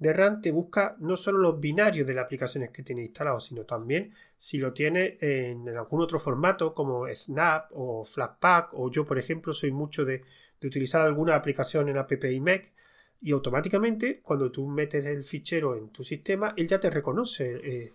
run 0.00 0.40
te 0.40 0.50
busca 0.50 0.96
no 0.98 1.16
solo 1.16 1.38
los 1.38 1.60
binarios 1.60 2.06
de 2.06 2.14
las 2.14 2.24
aplicaciones 2.24 2.70
que 2.70 2.82
tienes 2.82 3.06
instalados, 3.06 3.46
sino 3.46 3.64
también 3.64 4.14
si 4.36 4.58
lo 4.58 4.72
tienes 4.72 5.22
en 5.22 5.68
algún 5.68 6.00
otro 6.00 6.18
formato 6.18 6.72
como 6.74 7.06
Snap 7.06 7.70
o 7.72 8.04
Flatpak 8.04 8.70
o 8.72 8.90
yo 8.90 9.04
por 9.04 9.18
ejemplo 9.18 9.52
soy 9.52 9.72
mucho 9.72 10.04
de 10.04 10.22
de 10.60 10.68
utilizar 10.68 11.00
alguna 11.00 11.34
aplicación 11.34 11.88
en 11.88 11.96
App 11.96 12.12
Mac 12.40 12.72
y 13.20 13.32
automáticamente 13.32 14.20
cuando 14.20 14.50
tú 14.50 14.66
metes 14.66 15.04
el 15.04 15.24
fichero 15.24 15.76
en 15.76 15.90
tu 15.90 16.04
sistema, 16.04 16.54
él 16.56 16.68
ya 16.68 16.80
te 16.80 16.90
reconoce 16.90 17.60
eh, 17.64 17.94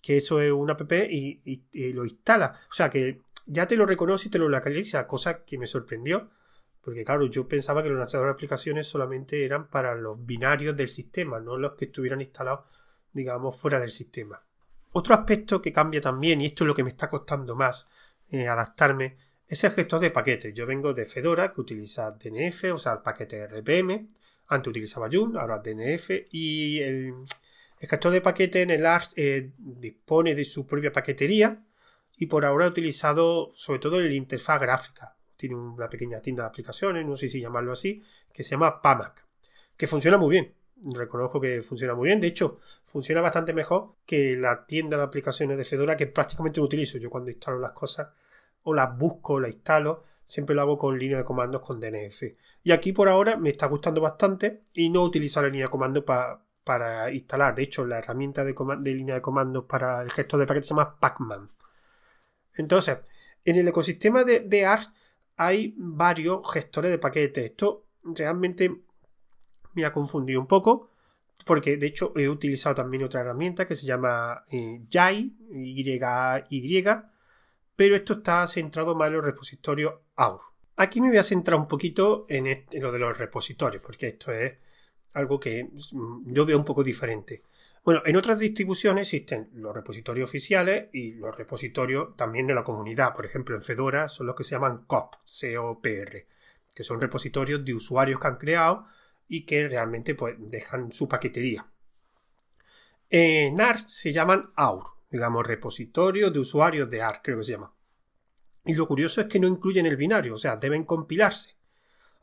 que 0.00 0.18
eso 0.18 0.40
es 0.40 0.52
una 0.52 0.74
app 0.74 0.92
y, 0.92 1.92
lo 1.92 2.04
instala. 2.04 2.58
O 2.70 2.74
sea 2.74 2.90
que 2.90 3.22
ya 3.46 3.66
te 3.66 3.76
lo 3.76 3.86
reconoce 3.86 4.28
y 4.28 4.30
te 4.30 4.38
lo 4.38 4.48
localiza, 4.48 5.06
cosa 5.06 5.44
que 5.44 5.58
me 5.58 5.66
sorprendió. 5.66 6.30
Porque 6.86 7.04
claro, 7.04 7.26
yo 7.26 7.48
pensaba 7.48 7.82
que 7.82 7.88
los 7.88 7.98
lanzadores 7.98 8.28
de 8.28 8.34
aplicaciones 8.34 8.86
solamente 8.86 9.44
eran 9.44 9.68
para 9.68 9.96
los 9.96 10.24
binarios 10.24 10.76
del 10.76 10.88
sistema, 10.88 11.40
no 11.40 11.58
los 11.58 11.72
que 11.72 11.86
estuvieran 11.86 12.20
instalados, 12.20 12.70
digamos, 13.12 13.58
fuera 13.58 13.80
del 13.80 13.90
sistema. 13.90 14.40
Otro 14.92 15.16
aspecto 15.16 15.60
que 15.60 15.72
cambia 15.72 16.00
también, 16.00 16.40
y 16.40 16.46
esto 16.46 16.62
es 16.62 16.68
lo 16.68 16.76
que 16.76 16.84
me 16.84 16.90
está 16.90 17.08
costando 17.08 17.56
más 17.56 17.88
eh, 18.30 18.46
adaptarme, 18.46 19.16
es 19.48 19.64
el 19.64 19.72
gestor 19.72 19.98
de 19.98 20.12
paquetes. 20.12 20.54
Yo 20.54 20.64
vengo 20.64 20.94
de 20.94 21.04
Fedora, 21.04 21.52
que 21.52 21.60
utiliza 21.60 22.12
DNF, 22.12 22.72
o 22.72 22.78
sea, 22.78 22.92
el 22.92 22.98
paquete 23.00 23.48
RPM. 23.48 24.06
Antes 24.46 24.70
utilizaba 24.70 25.08
Joomla, 25.10 25.40
ahora 25.40 25.58
DNF. 25.58 26.10
Y 26.30 26.78
el, 26.78 27.14
gestor 27.80 28.12
de 28.12 28.20
paquetes 28.20 28.62
en 28.62 28.70
el 28.70 28.86
ARS 28.86 29.10
eh, 29.16 29.50
dispone 29.58 30.36
de 30.36 30.44
su 30.44 30.64
propia 30.64 30.92
paquetería. 30.92 31.66
Y 32.16 32.26
por 32.26 32.44
ahora 32.44 32.66
he 32.66 32.68
utilizado 32.68 33.50
sobre 33.50 33.80
todo 33.80 33.98
el 33.98 34.12
interfaz 34.12 34.60
gráfica. 34.60 35.15
Tiene 35.36 35.54
una 35.54 35.88
pequeña 35.88 36.20
tienda 36.20 36.44
de 36.44 36.48
aplicaciones, 36.48 37.06
no 37.06 37.16
sé 37.16 37.28
si 37.28 37.40
llamarlo 37.40 37.72
así, 37.72 38.02
que 38.32 38.42
se 38.42 38.50
llama 38.50 38.80
PAMAC. 38.80 39.24
Que 39.76 39.86
funciona 39.86 40.16
muy 40.18 40.30
bien. 40.30 40.54
Reconozco 40.92 41.40
que 41.40 41.62
funciona 41.62 41.94
muy 41.94 42.06
bien. 42.06 42.20
De 42.20 42.26
hecho, 42.28 42.58
funciona 42.84 43.20
bastante 43.20 43.52
mejor 43.54 43.94
que 44.04 44.36
la 44.36 44.66
tienda 44.66 44.96
de 44.96 45.02
aplicaciones 45.04 45.56
de 45.56 45.64
Fedora 45.64 45.96
que 45.96 46.06
prácticamente 46.06 46.60
no 46.60 46.66
utilizo. 46.66 46.98
Yo 46.98 47.10
cuando 47.10 47.30
instalo 47.30 47.58
las 47.58 47.72
cosas 47.72 48.08
o 48.62 48.74
las 48.74 48.96
busco, 48.96 49.40
las 49.40 49.52
instalo, 49.52 50.04
siempre 50.24 50.54
lo 50.54 50.62
hago 50.62 50.76
con 50.76 50.98
línea 50.98 51.18
de 51.18 51.24
comandos 51.24 51.62
con 51.62 51.80
DNF. 51.80 52.22
Y 52.62 52.72
aquí 52.72 52.92
por 52.92 53.08
ahora 53.08 53.36
me 53.36 53.50
está 53.50 53.66
gustando 53.66 54.00
bastante 54.00 54.62
y 54.74 54.90
no 54.90 55.02
utilizo 55.02 55.40
la 55.40 55.48
línea 55.48 55.66
de 55.66 55.70
comandos 55.70 56.04
para 56.64 57.12
instalar. 57.12 57.54
De 57.54 57.62
hecho, 57.62 57.86
la 57.86 57.98
herramienta 57.98 58.44
de, 58.44 58.54
línea 58.92 59.14
de 59.14 59.22
comandos 59.22 59.64
para 59.64 60.02
el 60.02 60.10
gestor 60.10 60.40
de 60.40 60.46
paquetes 60.46 60.68
se 60.68 60.74
llama 60.74 60.98
Pacman. 60.98 61.48
Entonces, 62.54 62.98
en 63.44 63.56
el 63.56 63.68
ecosistema 63.68 64.24
de, 64.24 64.40
de 64.40 64.66
ARC 64.66 64.90
hay 65.36 65.74
varios 65.76 66.40
gestores 66.52 66.90
de 66.90 66.98
paquetes. 66.98 67.44
Esto 67.44 67.86
realmente 68.02 68.74
me 69.74 69.84
ha 69.84 69.92
confundido 69.92 70.40
un 70.40 70.46
poco 70.46 70.90
porque 71.44 71.76
de 71.76 71.86
hecho 71.86 72.12
he 72.16 72.28
utilizado 72.28 72.74
también 72.74 73.04
otra 73.04 73.20
herramienta 73.20 73.66
que 73.66 73.76
se 73.76 73.86
llama 73.86 74.44
eh, 74.50 74.80
YAI, 74.88 75.36
y 75.50 76.84
pero 77.76 77.94
esto 77.94 78.14
está 78.14 78.46
centrado 78.46 78.94
más 78.94 79.08
en 79.08 79.14
los 79.14 79.24
repositorios 79.24 79.94
AUR. 80.16 80.40
Aquí 80.76 81.00
me 81.00 81.08
voy 81.08 81.18
a 81.18 81.22
centrar 81.22 81.58
un 81.58 81.68
poquito 81.68 82.26
en, 82.28 82.64
lo 82.80 82.90
de 82.90 82.98
los 82.98 83.18
repositorios, 83.18 83.82
porque 83.82 84.08
esto 84.08 84.32
es 84.32 84.58
algo 85.14 85.38
que 85.38 85.64
mm, 85.92 86.32
yo 86.32 86.46
veo 86.46 86.58
un 86.58 86.64
poco 86.64 86.82
diferente. 86.82 87.42
Bueno, 87.86 88.02
en 88.04 88.16
otras 88.16 88.40
distribuciones 88.40 89.14
existen 89.14 89.48
los 89.54 89.72
repositorios 89.72 90.28
oficiales 90.28 90.88
y 90.92 91.12
los 91.12 91.36
repositorios 91.36 92.16
también 92.16 92.48
de 92.48 92.54
la 92.54 92.64
comunidad. 92.64 93.14
Por 93.14 93.26
ejemplo, 93.26 93.54
en 93.54 93.62
Fedora 93.62 94.08
son 94.08 94.26
los 94.26 94.34
que 94.34 94.42
se 94.42 94.56
llaman 94.56 94.86
COP, 94.88 95.14
C-O-P-R, 95.24 96.26
que 96.74 96.82
son 96.82 97.00
repositorios 97.00 97.64
de 97.64 97.74
usuarios 97.74 98.18
que 98.18 98.26
han 98.26 98.38
creado 98.38 98.86
y 99.28 99.46
que 99.46 99.68
realmente 99.68 100.16
pues, 100.16 100.34
dejan 100.36 100.90
su 100.90 101.08
paquetería. 101.08 101.70
En 103.08 103.60
AR 103.60 103.78
se 103.88 104.12
llaman 104.12 104.50
AUR, 104.56 104.82
digamos, 105.08 105.46
repositorio 105.46 106.32
de 106.32 106.40
usuarios 106.40 106.90
de 106.90 107.02
ARC, 107.02 107.22
creo 107.22 107.38
que 107.38 107.44
se 107.44 107.52
llama. 107.52 107.72
Y 108.64 108.74
lo 108.74 108.88
curioso 108.88 109.20
es 109.20 109.28
que 109.28 109.38
no 109.38 109.46
incluyen 109.46 109.86
el 109.86 109.96
binario, 109.96 110.34
o 110.34 110.38
sea, 110.38 110.56
deben 110.56 110.82
compilarse. 110.82 111.55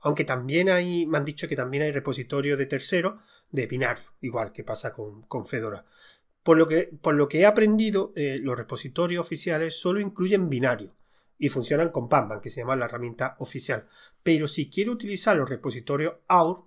Aunque 0.03 0.25
también 0.25 0.69
hay, 0.69 1.05
me 1.05 1.17
han 1.17 1.25
dicho 1.25 1.47
que 1.47 1.55
también 1.55 1.83
hay 1.83 1.91
repositorios 1.91 2.57
de 2.57 2.65
tercero 2.65 3.19
de 3.51 3.67
binario, 3.67 4.05
igual 4.21 4.51
que 4.51 4.63
pasa 4.63 4.93
con, 4.93 5.47
Fedora. 5.47 5.85
Por 6.43 6.57
lo, 6.57 6.67
que, 6.67 6.89
por 7.01 7.15
lo 7.15 7.29
que 7.29 7.39
he 7.39 7.45
aprendido, 7.45 8.11
eh, 8.15 8.37
los 8.41 8.57
repositorios 8.57 9.21
oficiales 9.21 9.79
solo 9.79 10.01
incluyen 10.01 10.49
binario 10.49 10.93
y 11.37 11.47
funcionan 11.47 11.89
con 11.89 12.09
Pamban, 12.09 12.41
que 12.41 12.49
se 12.49 12.59
llama 12.59 12.75
la 12.75 12.85
herramienta 12.85 13.37
oficial. 13.39 13.87
Pero 14.21 14.49
si 14.49 14.69
quiero 14.69 14.91
utilizar 14.91 15.37
los 15.37 15.49
repositorios 15.49 16.15
AUR, 16.27 16.65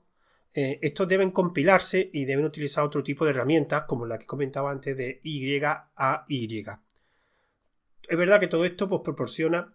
eh, 0.54 0.78
estos 0.80 1.06
deben 1.06 1.30
compilarse 1.30 2.08
y 2.10 2.24
deben 2.24 2.46
utilizar 2.46 2.84
otro 2.84 3.02
tipo 3.02 3.26
de 3.26 3.32
herramientas, 3.32 3.84
como 3.86 4.06
la 4.06 4.18
que 4.18 4.24
comentaba 4.24 4.70
antes 4.70 4.96
de 4.96 5.20
Y 5.22 5.60
a 5.62 6.24
Y. 6.26 6.64
Es 8.08 8.16
verdad 8.16 8.40
que 8.40 8.48
todo 8.48 8.64
esto 8.64 8.88
pues, 8.88 9.02
proporciona 9.04 9.74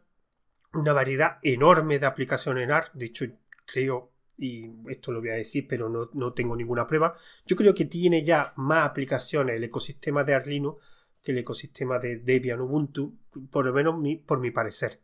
una 0.74 0.94
variedad 0.94 1.38
enorme 1.44 2.00
de 2.00 2.08
aplicaciones 2.08 2.68
en. 2.68 2.90
De 2.94 3.06
hecho, 3.06 3.26
creo, 3.72 4.12
y 4.38 4.70
esto 4.90 5.12
lo 5.12 5.20
voy 5.20 5.30
a 5.30 5.36
decir, 5.36 5.68
pero 5.68 5.90
no, 5.90 6.34
tengo 6.34 6.56
ninguna 6.56 6.88
prueba, 6.88 7.16
yo 7.46 7.56
creo 7.56 7.74
que 7.74 7.86
tiene 7.86 8.24
ya 8.24 8.54
más 8.58 8.90
aplicaciones 8.90 9.56
el 9.56 9.64
ecosistema 9.64 10.24
de 10.24 10.34
Arlino 10.34 10.78
que 11.22 11.32
el 11.32 11.38
ecosistema 11.38 12.00
de 12.00 12.18
Debian 12.18 12.62
Ubuntu, 12.62 13.16
por 13.52 13.66
lo 13.66 13.74
menos 13.74 13.96
por 14.26 14.40
mi 14.40 14.52
parecer. 14.52 15.00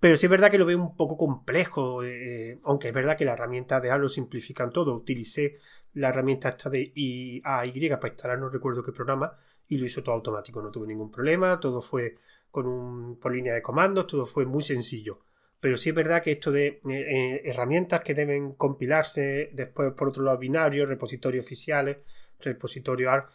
Pero 0.00 0.16
sí 0.16 0.26
es 0.26 0.30
verdad 0.30 0.50
que 0.50 0.58
lo 0.58 0.66
veo 0.66 0.78
un 0.78 0.96
poco 0.96 1.16
complejo, 1.16 2.04
eh, 2.04 2.58
aunque 2.64 2.88
es 2.88 2.94
verdad 2.94 3.16
que 3.16 3.24
la 3.24 3.32
herramienta 3.32 3.80
de 3.80 3.90
A 3.90 3.96
lo 3.96 4.08
simplifican 4.08 4.70
todo. 4.70 4.94
Utilicé 4.94 5.58
la 5.94 6.10
herramienta 6.10 6.50
esta 6.50 6.68
de 6.68 6.92
IAY 6.94 7.88
para 7.90 8.08
instalar 8.08 8.38
no 8.38 8.50
recuerdo 8.50 8.82
qué 8.82 8.92
programa 8.92 9.32
y 9.68 9.78
lo 9.78 9.86
hizo 9.86 10.02
todo 10.02 10.14
automático, 10.14 10.60
no 10.60 10.70
tuve 10.70 10.86
ningún 10.86 11.10
problema, 11.10 11.58
todo 11.58 11.80
fue 11.80 12.16
con 12.50 12.66
un, 12.66 13.16
por 13.18 13.34
línea 13.34 13.54
de 13.54 13.62
comandos, 13.62 14.06
todo 14.06 14.26
fue 14.26 14.44
muy 14.44 14.62
sencillo. 14.62 15.20
Pero 15.60 15.76
sí 15.76 15.88
es 15.88 15.94
verdad 15.94 16.22
que 16.22 16.32
esto 16.32 16.52
de 16.52 16.66
eh, 16.66 16.80
eh, 16.88 17.42
herramientas 17.44 18.02
que 18.02 18.14
deben 18.14 18.52
compilarse, 18.52 19.50
después 19.52 19.92
por 19.92 20.08
otro 20.08 20.22
lado 20.22 20.38
binarios, 20.38 20.88
repositorios 20.88 21.44
oficiales, 21.44 21.98
repositorio 22.40 23.10
AR, 23.10 23.28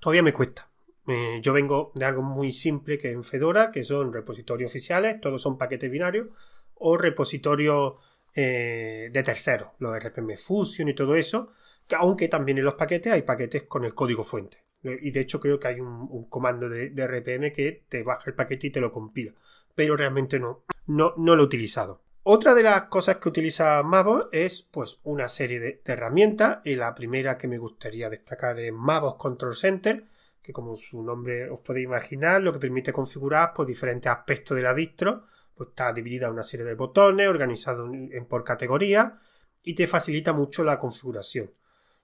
todavía 0.00 0.22
me 0.22 0.32
cuesta. 0.32 0.70
Eh, 1.08 1.40
yo 1.42 1.52
vengo 1.52 1.90
de 1.94 2.04
algo 2.04 2.22
muy 2.22 2.52
simple 2.52 2.98
que 2.98 3.10
en 3.10 3.24
Fedora, 3.24 3.72
que 3.72 3.82
son 3.82 4.12
repositorios 4.12 4.70
oficiales, 4.70 5.20
todos 5.20 5.42
son 5.42 5.58
paquetes 5.58 5.90
binarios, 5.90 6.28
o 6.74 6.96
repositorios 6.96 7.94
de 8.34 9.22
terceros, 9.22 9.72
los 9.78 9.94
RPM 9.94 10.38
Fusion 10.38 10.88
y 10.88 10.94
todo 10.94 11.14
eso, 11.16 11.50
aunque 11.98 12.28
también 12.28 12.56
en 12.56 12.64
los 12.64 12.74
paquetes 12.74 13.12
hay 13.12 13.22
paquetes 13.22 13.64
con 13.64 13.84
el 13.84 13.94
código 13.94 14.24
fuente. 14.24 14.64
Y 14.82 15.10
de 15.12 15.20
hecho 15.20 15.38
creo 15.38 15.60
que 15.60 15.68
hay 15.68 15.80
un, 15.80 16.28
comando 16.28 16.68
de, 16.68 16.90
RPM 17.06 17.52
que 17.52 17.84
te 17.88 18.02
baja 18.02 18.24
el 18.26 18.34
paquete 18.34 18.68
y 18.68 18.70
te 18.70 18.80
lo 18.80 18.90
compila. 18.90 19.32
Pero 19.74 19.96
realmente 19.96 20.40
no, 20.40 20.64
no, 20.86 21.14
no 21.16 21.36
lo 21.36 21.42
he 21.42 21.46
utilizado. 21.46 22.02
Otra 22.24 22.54
de 22.54 22.62
las 22.62 22.84
cosas 22.84 23.16
que 23.16 23.28
utiliza 23.28 23.82
Mavos 23.82 24.28
es 24.30 24.62
pues 24.62 25.00
una 25.02 25.28
serie 25.28 25.58
de, 25.58 25.82
herramientas 25.84 26.60
y 26.64 26.76
la 26.76 26.94
primera 26.94 27.36
que 27.36 27.48
me 27.48 27.58
gustaría 27.58 28.08
destacar 28.08 28.60
es 28.60 28.72
Mavos 28.72 29.16
Control 29.16 29.56
Center 29.56 30.06
que 30.42 30.52
como 30.52 30.74
su 30.76 31.02
nombre 31.02 31.48
os 31.48 31.60
podéis 31.60 31.84
imaginar 31.84 32.42
lo 32.42 32.52
que 32.52 32.58
permite 32.58 32.92
configurar 32.92 33.52
pues, 33.54 33.68
diferentes 33.68 34.10
aspectos 34.10 34.56
de 34.56 34.62
la 34.62 34.74
distro. 34.74 35.24
Pues 35.54 35.70
está 35.70 35.92
dividida 35.92 36.26
en 36.26 36.32
una 36.32 36.42
serie 36.42 36.66
de 36.66 36.74
botones 36.74 37.28
organizado 37.28 37.90
por 38.28 38.42
categoría 38.42 39.18
y 39.62 39.74
te 39.74 39.86
facilita 39.86 40.32
mucho 40.32 40.64
la 40.64 40.80
configuración. 40.80 41.52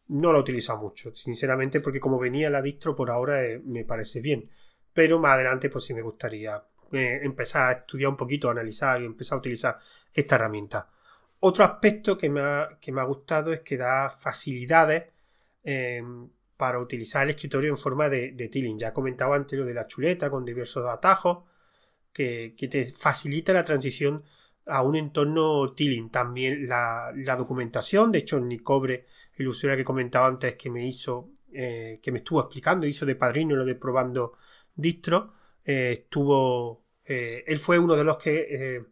No 0.09 0.33
lo 0.33 0.39
he 0.39 0.43
utilizado 0.43 0.79
mucho 0.79 1.15
sinceramente 1.15 1.81
porque 1.81 2.01
como 2.01 2.19
venía 2.19 2.51
la 2.51 2.63
distro 2.63 2.95
por 2.95 3.11
ahora 3.11 3.45
eh, 3.45 3.61
me 3.65 3.85
parece 3.85 4.21
bien. 4.21 4.51
Pero 4.93 5.19
más 5.19 5.35
adelante 5.35 5.71
pues 5.71 5.85
sí 5.85 5.95
me 5.95 6.03
gustaría 6.03 6.63
eh, 6.93 7.21
empezar 7.23 7.69
a 7.69 7.73
estudiar 7.73 8.11
un 8.11 8.17
poquito, 8.17 8.49
a 8.49 8.53
analizar 8.53 9.01
y 9.01 9.05
empezar 9.05 9.37
a 9.37 9.39
utilizar 9.41 9.79
esta 10.13 10.35
herramienta. 10.37 10.89
Otro 11.41 11.65
aspecto 11.65 12.19
que 12.19 12.31
me 12.31 12.41
ha, 12.41 12.79
que 12.81 12.93
me 12.93 13.01
ha 13.01 13.05
gustado 13.05 13.53
es 13.53 13.61
que 13.61 13.77
da 13.77 14.11
facilidades 14.11 15.05
eh, 15.65 16.03
para 16.57 16.81
utilizar 16.81 17.25
el 17.25 17.31
escritorio 17.31 17.71
en 17.71 17.79
forma 17.79 18.09
de, 18.09 18.33
de 18.33 18.49
tiling. 18.49 18.79
Ya 18.79 18.89
he 18.89 18.93
comentado 18.93 19.33
antes 19.33 19.59
lo 19.59 19.65
de 19.65 19.75
la 19.75 19.87
chuleta 19.87 20.31
con 20.31 20.45
diversos 20.45 20.87
atajos 20.87 21.45
que, 22.13 22.69
te 22.71 22.85
facilita 22.87 23.53
la 23.53 23.65
transición 23.65 24.25
a 24.67 24.83
un 24.83 24.97
entorno 24.97 25.73
tiling. 25.75 26.11
También 26.11 26.69
la, 26.69 27.13
documentación, 27.37 28.11
de 28.13 28.19
hecho, 28.19 28.41
Nicobre, 28.41 29.07
el 29.37 29.49
usuario 29.49 29.77
que 29.77 29.85
comentaba 29.85 30.27
antes 30.27 30.55
que 30.57 30.71
me 30.71 30.87
hizo, 30.87 31.31
eh, 31.53 32.01
que 32.03 32.13
me 32.13 32.19
estuvo 32.19 32.41
explicando, 32.41 32.87
hizo 32.87 33.07
de 33.07 33.15
padrino 33.15 33.57
lo 33.57 33.65
de 33.65 33.77
probando 33.77 34.35
distro, 34.75 35.35
eh, 35.69 35.93
estuvo, 35.93 36.87
eh, 37.05 37.45
él 37.47 37.59
fue 37.59 37.79
uno 37.79 37.95
de 37.95 38.03
los 38.03 38.17
que 38.17 38.47
eh, 38.49 38.87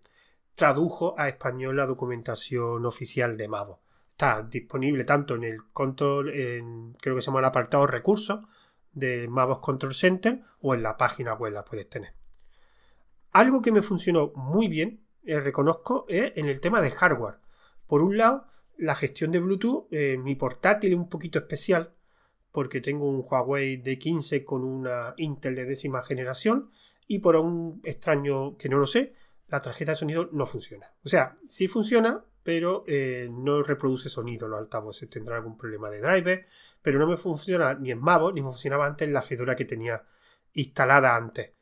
tradujo 0.55 1.15
a 1.17 1.27
español 1.27 1.75
la 1.75 1.87
documentación 1.87 2.85
oficial 2.85 3.39
de 3.39 3.49
Mavo. 3.49 3.81
Está 4.11 4.43
disponible 4.43 5.05
tanto 5.05 5.37
en 5.37 5.45
el 5.45 5.73
control, 5.73 6.29
en, 6.35 6.93
creo 7.01 7.17
que 7.17 7.23
se 7.23 7.27
llama 7.27 7.39
el 7.39 7.47
apartado 7.47 7.87
recursos 7.87 8.41
de 8.93 9.27
Mavos 9.27 9.61
Control 9.61 9.95
Center 9.95 10.43
o 10.61 10.75
en 10.75 10.83
la 10.83 10.99
página 10.99 11.33
web 11.33 11.55
la 11.55 11.65
puedes 11.65 11.89
tener. 11.89 12.13
Algo 13.33 13.63
que 13.63 13.73
me 13.73 13.81
funcionó 13.81 14.33
muy 14.35 14.69
bien, 14.69 15.03
reconozco, 15.25 16.05
es 16.11 16.35
en 16.37 16.47
el 16.47 16.61
tema 16.61 16.83
de 16.83 16.91
hardware. 16.91 17.39
Por 17.87 18.03
un 18.03 18.19
lado, 18.19 18.49
la 18.77 18.97
gestión 18.97 19.33
de 19.33 19.39
Bluetooth, 19.39 19.91
mi 20.19 20.35
portátil 20.35 20.93
es 20.93 20.99
un 20.99 21.09
poquito 21.09 21.39
especial 21.39 21.95
porque 22.57 22.81
tengo 22.81 23.07
un 23.07 23.23
Huawei 23.23 23.83
D15 23.83 24.43
con 24.43 24.65
una 24.65 25.13
Intel 25.19 25.55
de 25.55 25.67
décima 25.67 26.03
generación 26.03 26.71
y 27.07 27.19
por 27.19 27.37
un 27.37 27.83
extraño 27.85 28.57
que 28.57 28.71
no 28.71 28.79
lo 28.79 28.87
sé, 28.87 29.13
la 29.49 29.61
tarjeta 29.61 29.93
de 29.93 29.97
sonido 29.97 30.31
no 30.33 30.47
funciona. 30.47 30.91
O 31.05 31.09
sea, 31.11 31.37
sí 31.47 31.69
funciona, 31.69 32.25
pero 32.43 32.85
eh, 32.87 33.29
no 33.31 33.63
reproduce 33.63 34.09
sonido 34.09 34.49
los 34.49 34.59
altavoces. 34.59 35.11
Tendrá 35.11 35.37
algún 35.37 35.59
problema 35.59 35.91
de 35.91 36.01
driver, 36.01 36.47
pero 36.81 36.99
no 36.99 37.07
me 37.07 37.19
funciona 37.19 37.75
ni 37.75 37.91
en 37.91 38.01
Mavo, 38.01 38.33
ni 38.33 38.41
me 38.41 38.49
funcionaba 38.49 38.87
antes 38.87 39.07
la 39.11 39.21
Fedora 39.21 39.55
que 39.55 39.67
tenía 39.67 40.03
instalada 40.55 41.15
antes. 41.15 41.53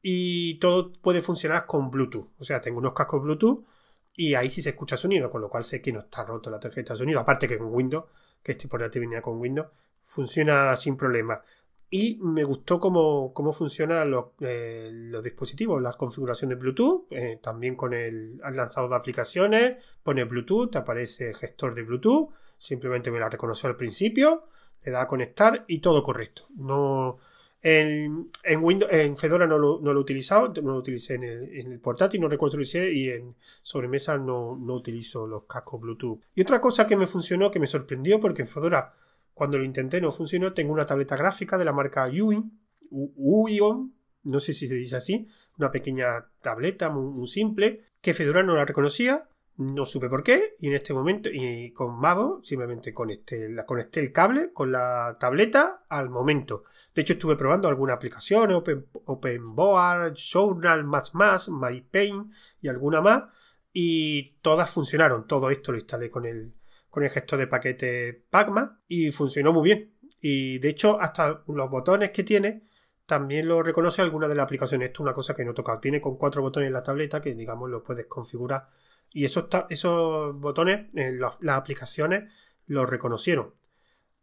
Y 0.00 0.60
todo 0.60 0.92
puede 0.92 1.22
funcionar 1.22 1.66
con 1.66 1.90
Bluetooth. 1.90 2.28
O 2.38 2.44
sea, 2.44 2.60
tengo 2.60 2.78
unos 2.78 2.94
cascos 2.94 3.20
Bluetooth 3.20 3.66
y 4.14 4.34
ahí 4.34 4.48
sí 4.48 4.62
se 4.62 4.70
escucha 4.70 4.96
sonido, 4.96 5.28
con 5.28 5.40
lo 5.40 5.50
cual 5.50 5.64
sé 5.64 5.82
que 5.82 5.92
no 5.92 5.98
está 5.98 6.24
roto 6.24 6.50
la 6.50 6.60
tarjeta 6.60 6.94
de 6.94 6.98
sonido. 6.98 7.18
Aparte 7.18 7.48
que 7.48 7.58
con 7.58 7.74
Windows, 7.74 8.04
que 8.44 8.52
este 8.52 8.68
portátil 8.68 9.00
venía 9.00 9.20
con 9.20 9.40
Windows, 9.40 9.70
funciona 10.10 10.74
sin 10.74 10.96
problema. 10.96 11.40
Y 11.88 12.18
me 12.20 12.42
gustó 12.44 12.80
cómo, 12.80 13.32
cómo 13.32 13.52
funcionan 13.52 14.10
los, 14.10 14.26
eh, 14.40 14.90
los, 14.92 15.22
dispositivos, 15.22 15.80
la 15.80 15.92
configuración 15.92 16.50
de 16.50 16.56
Bluetooth, 16.56 17.06
eh, 17.10 17.38
también 17.42 17.76
con 17.76 17.94
el 17.94 18.38
lanzado 18.38 18.88
de 18.88 18.96
aplicaciones, 18.96 19.76
pone 20.02 20.24
Bluetooth, 20.24 20.70
te 20.70 20.78
aparece 20.78 21.32
gestor 21.34 21.74
de 21.74 21.82
Bluetooth, 21.82 22.30
simplemente 22.58 23.10
me 23.10 23.20
la 23.20 23.28
reconoció 23.28 23.68
al 23.68 23.76
principio, 23.76 24.48
le 24.82 24.90
da 24.92 25.02
a 25.02 25.08
conectar 25.08 25.64
y 25.68 25.78
todo 25.78 26.02
correcto. 26.02 26.46
No, 26.56 27.18
en, 27.62 28.30
en, 28.42 28.64
Windows, 28.64 28.92
en 28.92 29.16
Fedora 29.16 29.46
no 29.46 29.58
lo, 29.58 29.80
no 29.80 29.92
lo 29.92 30.00
he 30.00 30.02
utilizado, 30.02 30.52
no 30.62 30.72
lo 30.72 30.78
utilicé 30.78 31.14
en 31.14 31.24
el, 31.24 31.58
en 31.58 31.72
el 31.72 31.80
portátil, 31.80 32.20
no 32.20 32.28
recuerdo 32.28 32.56
lo 32.56 32.62
hice 32.64 32.92
y 32.92 33.10
en 33.10 33.36
sobremesa 33.62 34.16
no, 34.16 34.56
no 34.56 34.74
utilizo 34.74 35.26
los 35.26 35.44
cascos 35.44 35.80
Bluetooth. 35.80 36.20
Y 36.34 36.42
otra 36.42 36.60
cosa 36.60 36.86
que 36.86 36.96
me 36.96 37.06
funcionó, 37.06 37.50
que 37.50 37.60
me 37.60 37.66
sorprendió, 37.66 38.20
porque 38.20 38.42
en 38.42 38.48
Fedora 38.48 38.94
cuando 39.40 39.56
lo 39.56 39.64
intenté 39.64 40.02
no 40.02 40.10
funcionó. 40.10 40.52
Tengo 40.52 40.70
una 40.70 40.84
tableta 40.84 41.16
gráfica 41.16 41.56
de 41.56 41.64
la 41.64 41.72
marca 41.72 42.04
Uion, 42.04 42.60
Uion, 42.90 43.94
no 44.24 44.38
sé 44.38 44.52
si 44.52 44.68
se 44.68 44.74
dice 44.74 44.96
así, 44.96 45.28
una 45.56 45.72
pequeña 45.72 46.26
tableta 46.42 46.90
muy, 46.90 47.26
simple, 47.26 47.86
que 48.02 48.12
Fedora 48.12 48.42
no 48.42 48.54
la 48.54 48.66
reconocía, 48.66 49.30
no 49.56 49.86
supe 49.86 50.10
por 50.10 50.22
qué, 50.22 50.56
y 50.58 50.66
en 50.66 50.74
este 50.74 50.92
momento, 50.92 51.30
y 51.32 51.72
con 51.72 51.98
Mavo, 51.98 52.42
simplemente 52.44 52.92
conecté, 52.92 53.48
la, 53.48 53.64
conecté 53.64 54.00
el 54.00 54.12
cable 54.12 54.52
con 54.52 54.72
la 54.72 55.16
tableta 55.18 55.86
al 55.88 56.10
momento. 56.10 56.64
De 56.94 57.00
hecho, 57.00 57.14
estuve 57.14 57.36
probando 57.36 57.66
algunas 57.66 57.96
aplicaciones, 57.96 58.54
Open, 58.54 58.88
OpenBoard, 59.06 60.16
Journal, 60.16 60.84
más, 60.84 61.48
MyPaint 61.48 62.30
y 62.60 62.68
alguna 62.68 63.00
más, 63.00 63.24
y 63.72 64.34
todas 64.42 64.70
funcionaron. 64.70 65.26
Todo 65.26 65.48
esto 65.48 65.72
lo 65.72 65.78
instalé 65.78 66.10
con 66.10 66.26
el, 66.26 66.52
con 66.90 67.04
el 67.04 67.10
gestor 67.10 67.38
de 67.38 67.46
paquete 67.46 68.24
Pacma 68.28 68.82
y 68.88 69.10
funcionó 69.10 69.52
muy 69.52 69.62
bien. 69.64 69.94
Y 70.20 70.58
de 70.58 70.68
hecho, 70.68 71.00
hasta 71.00 71.42
los 71.46 71.70
botones 71.70 72.10
que 72.10 72.24
tiene 72.24 72.64
también 73.06 73.48
lo 73.48 73.62
reconoce 73.62 74.02
alguna 74.02 74.28
de 74.28 74.34
las 74.34 74.44
aplicaciones. 74.44 74.88
Esto 74.88 75.02
es 75.02 75.04
una 75.04 75.14
cosa 75.14 75.34
que 75.34 75.44
no 75.44 75.54
toca. 75.54 75.78
Viene 75.78 76.00
con 76.00 76.16
cuatro 76.16 76.42
botones 76.42 76.68
en 76.68 76.74
la 76.74 76.82
tableta 76.82 77.20
que, 77.20 77.34
digamos, 77.34 77.70
lo 77.70 77.82
puedes 77.82 78.06
configurar. 78.06 78.68
Y 79.12 79.24
esos, 79.24 79.46
esos 79.68 80.38
botones, 80.38 80.94
en 80.94 81.18
las 81.18 81.40
aplicaciones, 81.48 82.32
los 82.66 82.88
reconocieron. 82.88 83.52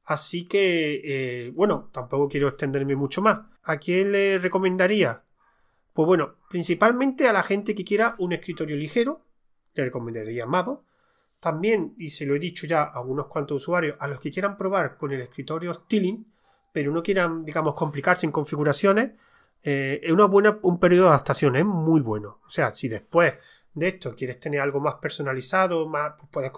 Así 0.06 0.48
que, 0.48 1.02
eh, 1.04 1.52
bueno, 1.52 1.90
tampoco 1.92 2.30
quiero 2.30 2.48
extenderme 2.48 2.96
mucho 2.96 3.22
más. 3.22 3.42
¿A 3.64 3.78
quién 3.78 4.14
le 4.14 4.38
recomendaría? 4.38 5.26
Pues 5.92 6.06
bueno, 6.06 6.38
principalmente 6.50 7.28
a 7.28 7.34
la 7.34 7.44
gente 7.44 7.76
que 7.76 7.84
quiera 7.84 8.16
un 8.20 8.32
escritorio 8.32 8.78
ligero, 8.78 9.26
le 9.74 9.84
recomendaría 9.84 10.46
Mavo. 10.46 10.87
También, 11.40 11.94
y 11.98 12.10
se 12.10 12.26
lo 12.26 12.36
he 12.36 12.40
dicho 12.40 12.66
ya 12.66 12.84
a 12.84 13.00
unos 13.02 13.28
cuantos 13.28 13.62
usuarios, 13.62 13.96
a 14.00 14.08
los 14.08 14.20
que 14.20 14.32
quieran 14.32 14.58
probar 14.58 14.98
con 14.98 15.12
el 15.12 15.22
escritorio 15.22 15.74
Stilling, 15.74 16.26
pero 16.72 16.92
no 16.92 17.04
quieran, 17.04 17.44
digamos, 17.44 17.76
complicarse 17.76 18.26
en 18.26 18.32
configuraciones, 18.32 19.12
eh, 19.64 20.00
es 20.04 20.12
una 20.12 20.26
buena, 20.26 20.60
un 20.62 20.80
periodo 20.80 21.06
de 21.06 21.10
adaptación, 21.10 21.56
es 21.56 21.66
muy 21.66 22.02
bueno. 22.02 22.40
O 22.46 22.50
sea, 22.50 22.72
si 22.72 22.88
después 22.88 23.36
de 23.74 23.88
esto 23.90 24.16
quieres 24.16 24.40
tener 24.40 24.60
algo 24.60 24.80
más 24.80 24.96
personalizado, 24.96 25.88
más, 25.88 26.14
pues 26.32 26.52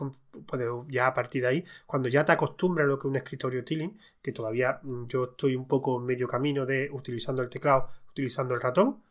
puedes, 0.45 0.69
ya 0.87 1.07
a 1.07 1.13
partir 1.13 1.41
de 1.41 1.47
ahí, 1.49 1.65
cuando 1.85 2.07
ya 2.07 2.23
te 2.23 2.31
acostumbras 2.31 2.85
a 2.85 2.87
lo 2.87 2.97
que 2.97 3.07
es 3.07 3.09
un 3.09 3.15
escritorio 3.17 3.65
Tilling, 3.65 3.97
que 4.21 4.31
todavía 4.31 4.79
mm, 4.83 5.07
yo 5.07 5.25
estoy 5.31 5.55
un 5.55 5.67
poco 5.67 5.99
medio 5.99 6.27
camino 6.27 6.65
de 6.65 6.89
utilizando 6.91 7.41
el 7.41 7.49
teclado, 7.49 7.89
utilizando 8.11 8.53
el 8.53 8.61
ratón, 8.61 9.03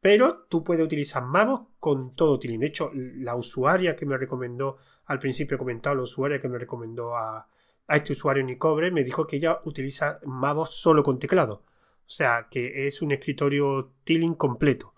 pero 0.00 0.46
tú 0.48 0.62
puedes 0.62 0.84
utilizar 0.84 1.24
Mavos 1.24 1.62
con 1.80 2.14
todo 2.14 2.38
Tilling. 2.38 2.60
De 2.60 2.68
hecho, 2.68 2.90
la 2.94 3.34
usuaria 3.34 3.96
que 3.96 4.06
me 4.06 4.16
recomendó, 4.16 4.76
al 5.06 5.18
principio 5.18 5.56
he 5.56 5.58
comentado, 5.58 5.96
la 5.96 6.02
usuaria 6.02 6.40
que 6.40 6.48
me 6.48 6.58
recomendó 6.58 7.16
a, 7.16 7.48
este 7.88 8.12
usuario 8.12 8.44
Nicobre, 8.44 8.90
me 8.90 9.02
dijo 9.02 9.26
que 9.26 9.36
ella 9.36 9.60
utiliza 9.64 10.20
Mavos 10.24 10.74
solo 10.74 11.02
con 11.02 11.18
teclado. 11.18 11.64
O 11.64 12.10
sea, 12.10 12.48
que 12.50 12.86
es 12.86 13.02
un 13.02 13.12
escritorio 13.12 13.92
Tilling 14.04 14.34
completo. 14.34 14.94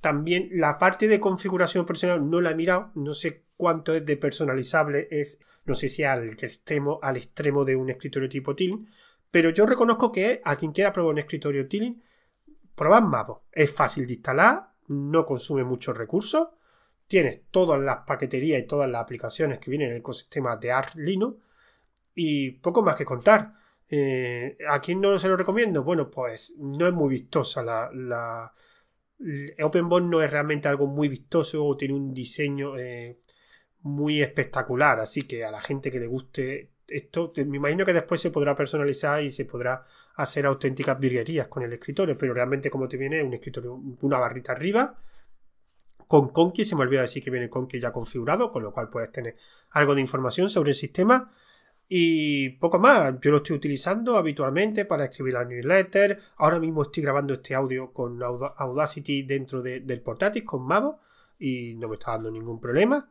También 0.00 0.48
la 0.52 0.78
parte 0.78 1.08
de 1.08 1.20
configuración 1.20 1.86
personal 1.86 2.28
no 2.28 2.40
la 2.40 2.50
he 2.50 2.54
mirado, 2.54 2.92
no 2.94 3.14
sé 3.14 3.44
cuánto 3.56 3.94
es 3.94 4.04
de 4.04 4.16
personalizable, 4.16 5.08
es, 5.10 5.38
no 5.64 5.74
sé 5.74 5.88
si 5.88 6.02
al 6.02 6.28
extremo, 6.28 6.98
al 7.02 7.16
extremo 7.16 7.64
de 7.64 7.76
un 7.76 7.90
escritorio 7.90 8.28
tipo 8.28 8.54
Tilling, 8.54 8.86
pero 9.30 9.50
yo 9.50 9.66
reconozco 9.66 10.12
que 10.12 10.40
a 10.44 10.56
quien 10.56 10.72
quiera 10.72 10.92
probar 10.92 11.12
un 11.12 11.18
escritorio 11.18 11.66
Tilling, 11.68 12.02
Probad 12.74 13.02
Mavo. 13.02 13.44
Es 13.52 13.72
fácil 13.72 14.06
de 14.06 14.14
instalar, 14.14 14.72
no 14.88 15.24
consume 15.24 15.64
muchos 15.64 15.96
recursos, 15.96 16.50
tienes 17.06 17.42
todas 17.50 17.80
las 17.80 17.98
paqueterías 18.06 18.62
y 18.62 18.66
todas 18.66 18.90
las 18.90 19.02
aplicaciones 19.02 19.58
que 19.58 19.70
vienen 19.70 19.88
en 19.88 19.94
el 19.94 20.00
ecosistema 20.00 20.56
de 20.56 20.72
Arch 20.72 20.94
Linux 20.96 21.38
y 22.14 22.52
poco 22.52 22.82
más 22.82 22.96
que 22.96 23.04
contar. 23.04 23.54
Eh, 23.88 24.56
¿A 24.68 24.80
quién 24.80 25.00
no 25.00 25.18
se 25.18 25.28
lo 25.28 25.36
recomiendo? 25.36 25.84
Bueno, 25.84 26.10
pues 26.10 26.54
no 26.58 26.86
es 26.86 26.92
muy 26.92 27.10
vistosa 27.10 27.62
la, 27.62 28.52
no 29.18 30.22
es 30.22 30.30
realmente 30.30 30.68
algo 30.68 30.86
muy 30.86 31.08
vistoso 31.08 31.64
o 31.64 31.76
tiene 31.76 31.94
un 31.94 32.12
diseño 32.12 32.76
eh, 32.76 33.20
muy 33.82 34.22
espectacular, 34.22 34.98
así 35.00 35.22
que 35.22 35.44
a 35.44 35.50
la 35.50 35.60
gente 35.60 35.90
que 35.90 36.00
le 36.00 36.06
guste 36.06 36.73
esto 36.86 37.32
me 37.46 37.56
imagino 37.56 37.84
que 37.84 37.92
después 37.92 38.20
se 38.20 38.30
podrá 38.30 38.54
personalizar 38.54 39.22
y 39.22 39.30
se 39.30 39.44
podrá 39.44 39.84
hacer 40.16 40.46
auténticas 40.46 40.98
virguerías 40.98 41.48
con 41.48 41.62
el 41.62 41.72
escritorio, 41.72 42.16
pero 42.16 42.34
realmente 42.34 42.70
como 42.70 42.88
te 42.88 42.96
viene 42.96 43.22
un 43.22 43.32
escritorio, 43.32 43.74
una 43.74 44.18
barrita 44.18 44.52
arriba, 44.52 44.98
con 46.06 46.28
Conky, 46.28 46.64
se 46.64 46.76
me 46.76 46.82
olvida 46.82 47.02
decir 47.02 47.22
que 47.22 47.30
viene 47.30 47.48
Conky 47.48 47.80
ya 47.80 47.92
configurado, 47.92 48.52
con 48.52 48.62
lo 48.62 48.72
cual 48.72 48.88
puedes 48.88 49.10
tener 49.10 49.36
algo 49.70 49.94
de 49.94 50.00
información 50.00 50.48
sobre 50.48 50.70
el 50.70 50.76
sistema. 50.76 51.32
Y 51.88 52.50
poco 52.50 52.78
más, 52.78 53.14
yo 53.20 53.30
lo 53.30 53.38
estoy 53.38 53.56
utilizando 53.56 54.16
habitualmente 54.16 54.84
para 54.84 55.06
escribir 55.06 55.34
la 55.34 55.44
newsletter. 55.44 56.18
Ahora 56.36 56.58
mismo 56.58 56.82
estoy 56.82 57.02
grabando 57.02 57.34
este 57.34 57.54
audio 57.54 57.92
con 57.92 58.22
Audacity 58.22 59.22
dentro 59.22 59.62
del 59.62 60.00
portátil, 60.02 60.44
con 60.44 60.66
Mavo, 60.66 61.00
y 61.38 61.74
no 61.74 61.88
me 61.88 61.94
está 61.94 62.12
dando 62.12 62.30
ningún 62.30 62.60
problema. 62.60 63.10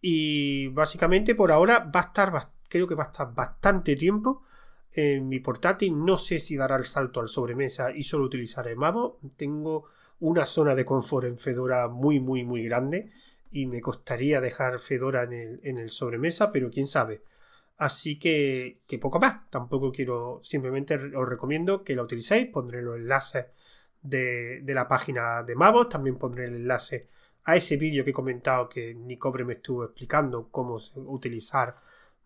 Y 0.00 0.68
básicamente 0.68 1.34
por 1.34 1.50
ahora 1.50 1.78
va 1.78 2.00
a 2.00 2.04
estar, 2.04 2.32
creo 2.74 2.88
que 2.88 2.96
va 2.96 3.04
a 3.04 3.06
estar 3.06 3.32
bastante 3.32 3.94
tiempo 3.94 4.42
en 4.90 5.28
mi 5.28 5.38
portátil. 5.38 6.04
No 6.04 6.18
sé 6.18 6.40
si 6.40 6.56
dará 6.56 6.74
el 6.74 6.86
salto 6.86 7.20
al 7.20 7.28
sobremesa 7.28 7.92
y 7.92 8.02
solo 8.02 8.24
utilizaré 8.24 8.74
Mavo. 8.74 9.20
Tengo 9.36 9.84
una 10.18 10.44
zona 10.44 10.74
de 10.74 10.84
confort 10.84 11.28
en 11.28 11.38
Fedora 11.38 11.86
muy, 11.86 12.18
muy, 12.18 12.42
muy 12.42 12.64
grande 12.64 13.12
y 13.52 13.66
me 13.66 13.80
costaría 13.80 14.40
dejar 14.40 14.80
Fedora 14.80 15.22
en 15.22 15.32
el, 15.34 15.60
en 15.62 15.78
el 15.78 15.90
sobremesa, 15.90 16.50
pero 16.50 16.68
quién 16.68 16.88
sabe. 16.88 17.22
Así 17.76 18.18
que, 18.18 18.80
que 18.88 18.98
poco 18.98 19.20
más. 19.20 19.48
Tampoco 19.50 19.92
quiero, 19.92 20.40
simplemente 20.42 20.96
os 20.96 21.28
recomiendo 21.28 21.84
que 21.84 21.94
la 21.94 22.02
utilicéis. 22.02 22.48
Pondré 22.48 22.82
los 22.82 22.96
enlaces 22.96 23.46
de, 24.02 24.62
de 24.62 24.74
la 24.74 24.88
página 24.88 25.44
de 25.44 25.54
Mavos. 25.54 25.88
También 25.88 26.18
pondré 26.18 26.46
el 26.46 26.56
enlace 26.56 27.06
a 27.44 27.54
ese 27.54 27.76
vídeo 27.76 28.02
que 28.02 28.10
he 28.10 28.14
comentado 28.14 28.68
que 28.68 28.96
Nicobre 28.96 29.44
me 29.44 29.52
estuvo 29.52 29.84
explicando 29.84 30.48
cómo 30.50 30.76
utilizar 30.96 31.76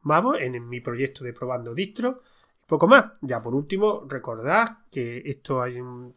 Mavos 0.02 0.38
en, 0.40 0.68
mi 0.68 0.80
proyecto 0.80 1.24
de 1.24 1.32
probando 1.32 1.74
distro. 1.74 2.22
Poco 2.66 2.86
más. 2.86 3.12
Ya 3.22 3.40
por 3.40 3.54
último, 3.54 4.04
recordad 4.08 4.78
que 4.90 5.22
esto 5.24 5.62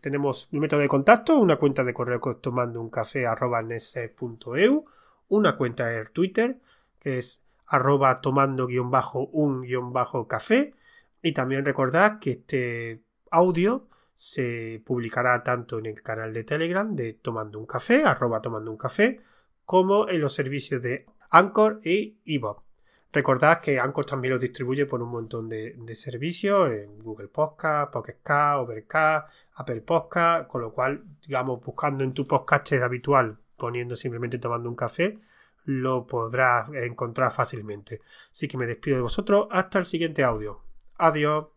tenemos 0.01 0.49
un 0.51 0.59
método 0.59 0.81
de 0.81 0.87
contacto, 0.87 1.37
una 1.37 1.57
cuenta 1.57 1.83
de 1.83 1.93
correo 1.93 2.19
tomando 2.37 2.81
un 2.81 2.89
café 2.89 3.25
arroba 3.25 3.63
una 5.29 5.55
cuenta 5.55 5.87
de 5.87 6.05
Twitter 6.05 6.59
que 6.99 7.19
es 7.19 7.41
arroba 7.67 8.19
tomando 8.19 8.67
guion 8.67 8.91
bajo 8.91 9.27
un 9.27 9.61
guion 9.61 9.93
bajo 9.93 10.27
café. 10.27 10.73
Y 11.21 11.33
también 11.33 11.65
recordad 11.65 12.19
que 12.19 12.31
este 12.31 13.03
audio 13.29 13.87
se 14.13 14.81
publicará 14.85 15.41
tanto 15.43 15.79
en 15.79 15.87
el 15.87 16.03
canal 16.03 16.33
de 16.33 16.43
Telegram 16.43 16.95
de 16.95 17.13
Tomando 17.13 17.57
un 17.57 17.65
Café, 17.65 18.03
arroba 18.03 18.41
Tomando 18.41 18.69
un 18.69 18.77
Café, 18.77 19.19
como 19.65 20.07
en 20.09 20.21
los 20.21 20.35
servicios 20.35 20.81
de 20.81 21.07
Anchor 21.31 21.81
y 21.83 22.19
Evox. 22.25 22.70
Recordad 23.13 23.59
que 23.59 23.77
Anchor 23.77 24.05
también 24.05 24.33
lo 24.33 24.39
distribuye 24.39 24.85
por 24.85 25.01
un 25.01 25.09
montón 25.09 25.49
de, 25.49 25.95
servicios 25.95 26.71
en 26.71 26.97
Google 26.99 27.27
Podcast, 27.27 27.91
Pocket 27.91 28.19
Cast, 28.23 28.59
Overcast, 28.59 29.27
Apple 29.55 29.81
Podcast, 29.81 30.47
con 30.47 30.61
lo 30.61 30.71
cual, 30.71 31.03
digamos, 31.27 31.61
buscando 31.61 32.05
en 32.05 32.13
tu 32.13 32.25
podcast 32.25 32.71
habitual, 32.73 33.37
poniendo 33.57 33.97
simplemente 33.97 34.37
tomando 34.39 34.69
un 34.69 34.75
café, 34.75 35.19
lo 35.65 36.07
podrás 36.07 36.69
encontrar 36.69 37.31
fácilmente. 37.31 38.01
Así 38.31 38.47
que 38.47 38.57
me 38.57 38.65
despido 38.65 38.95
de 38.95 39.03
vosotros 39.03 39.47
hasta 39.51 39.79
el 39.79 39.85
siguiente 39.85 40.23
audio. 40.23 40.61
Adiós. 40.97 41.47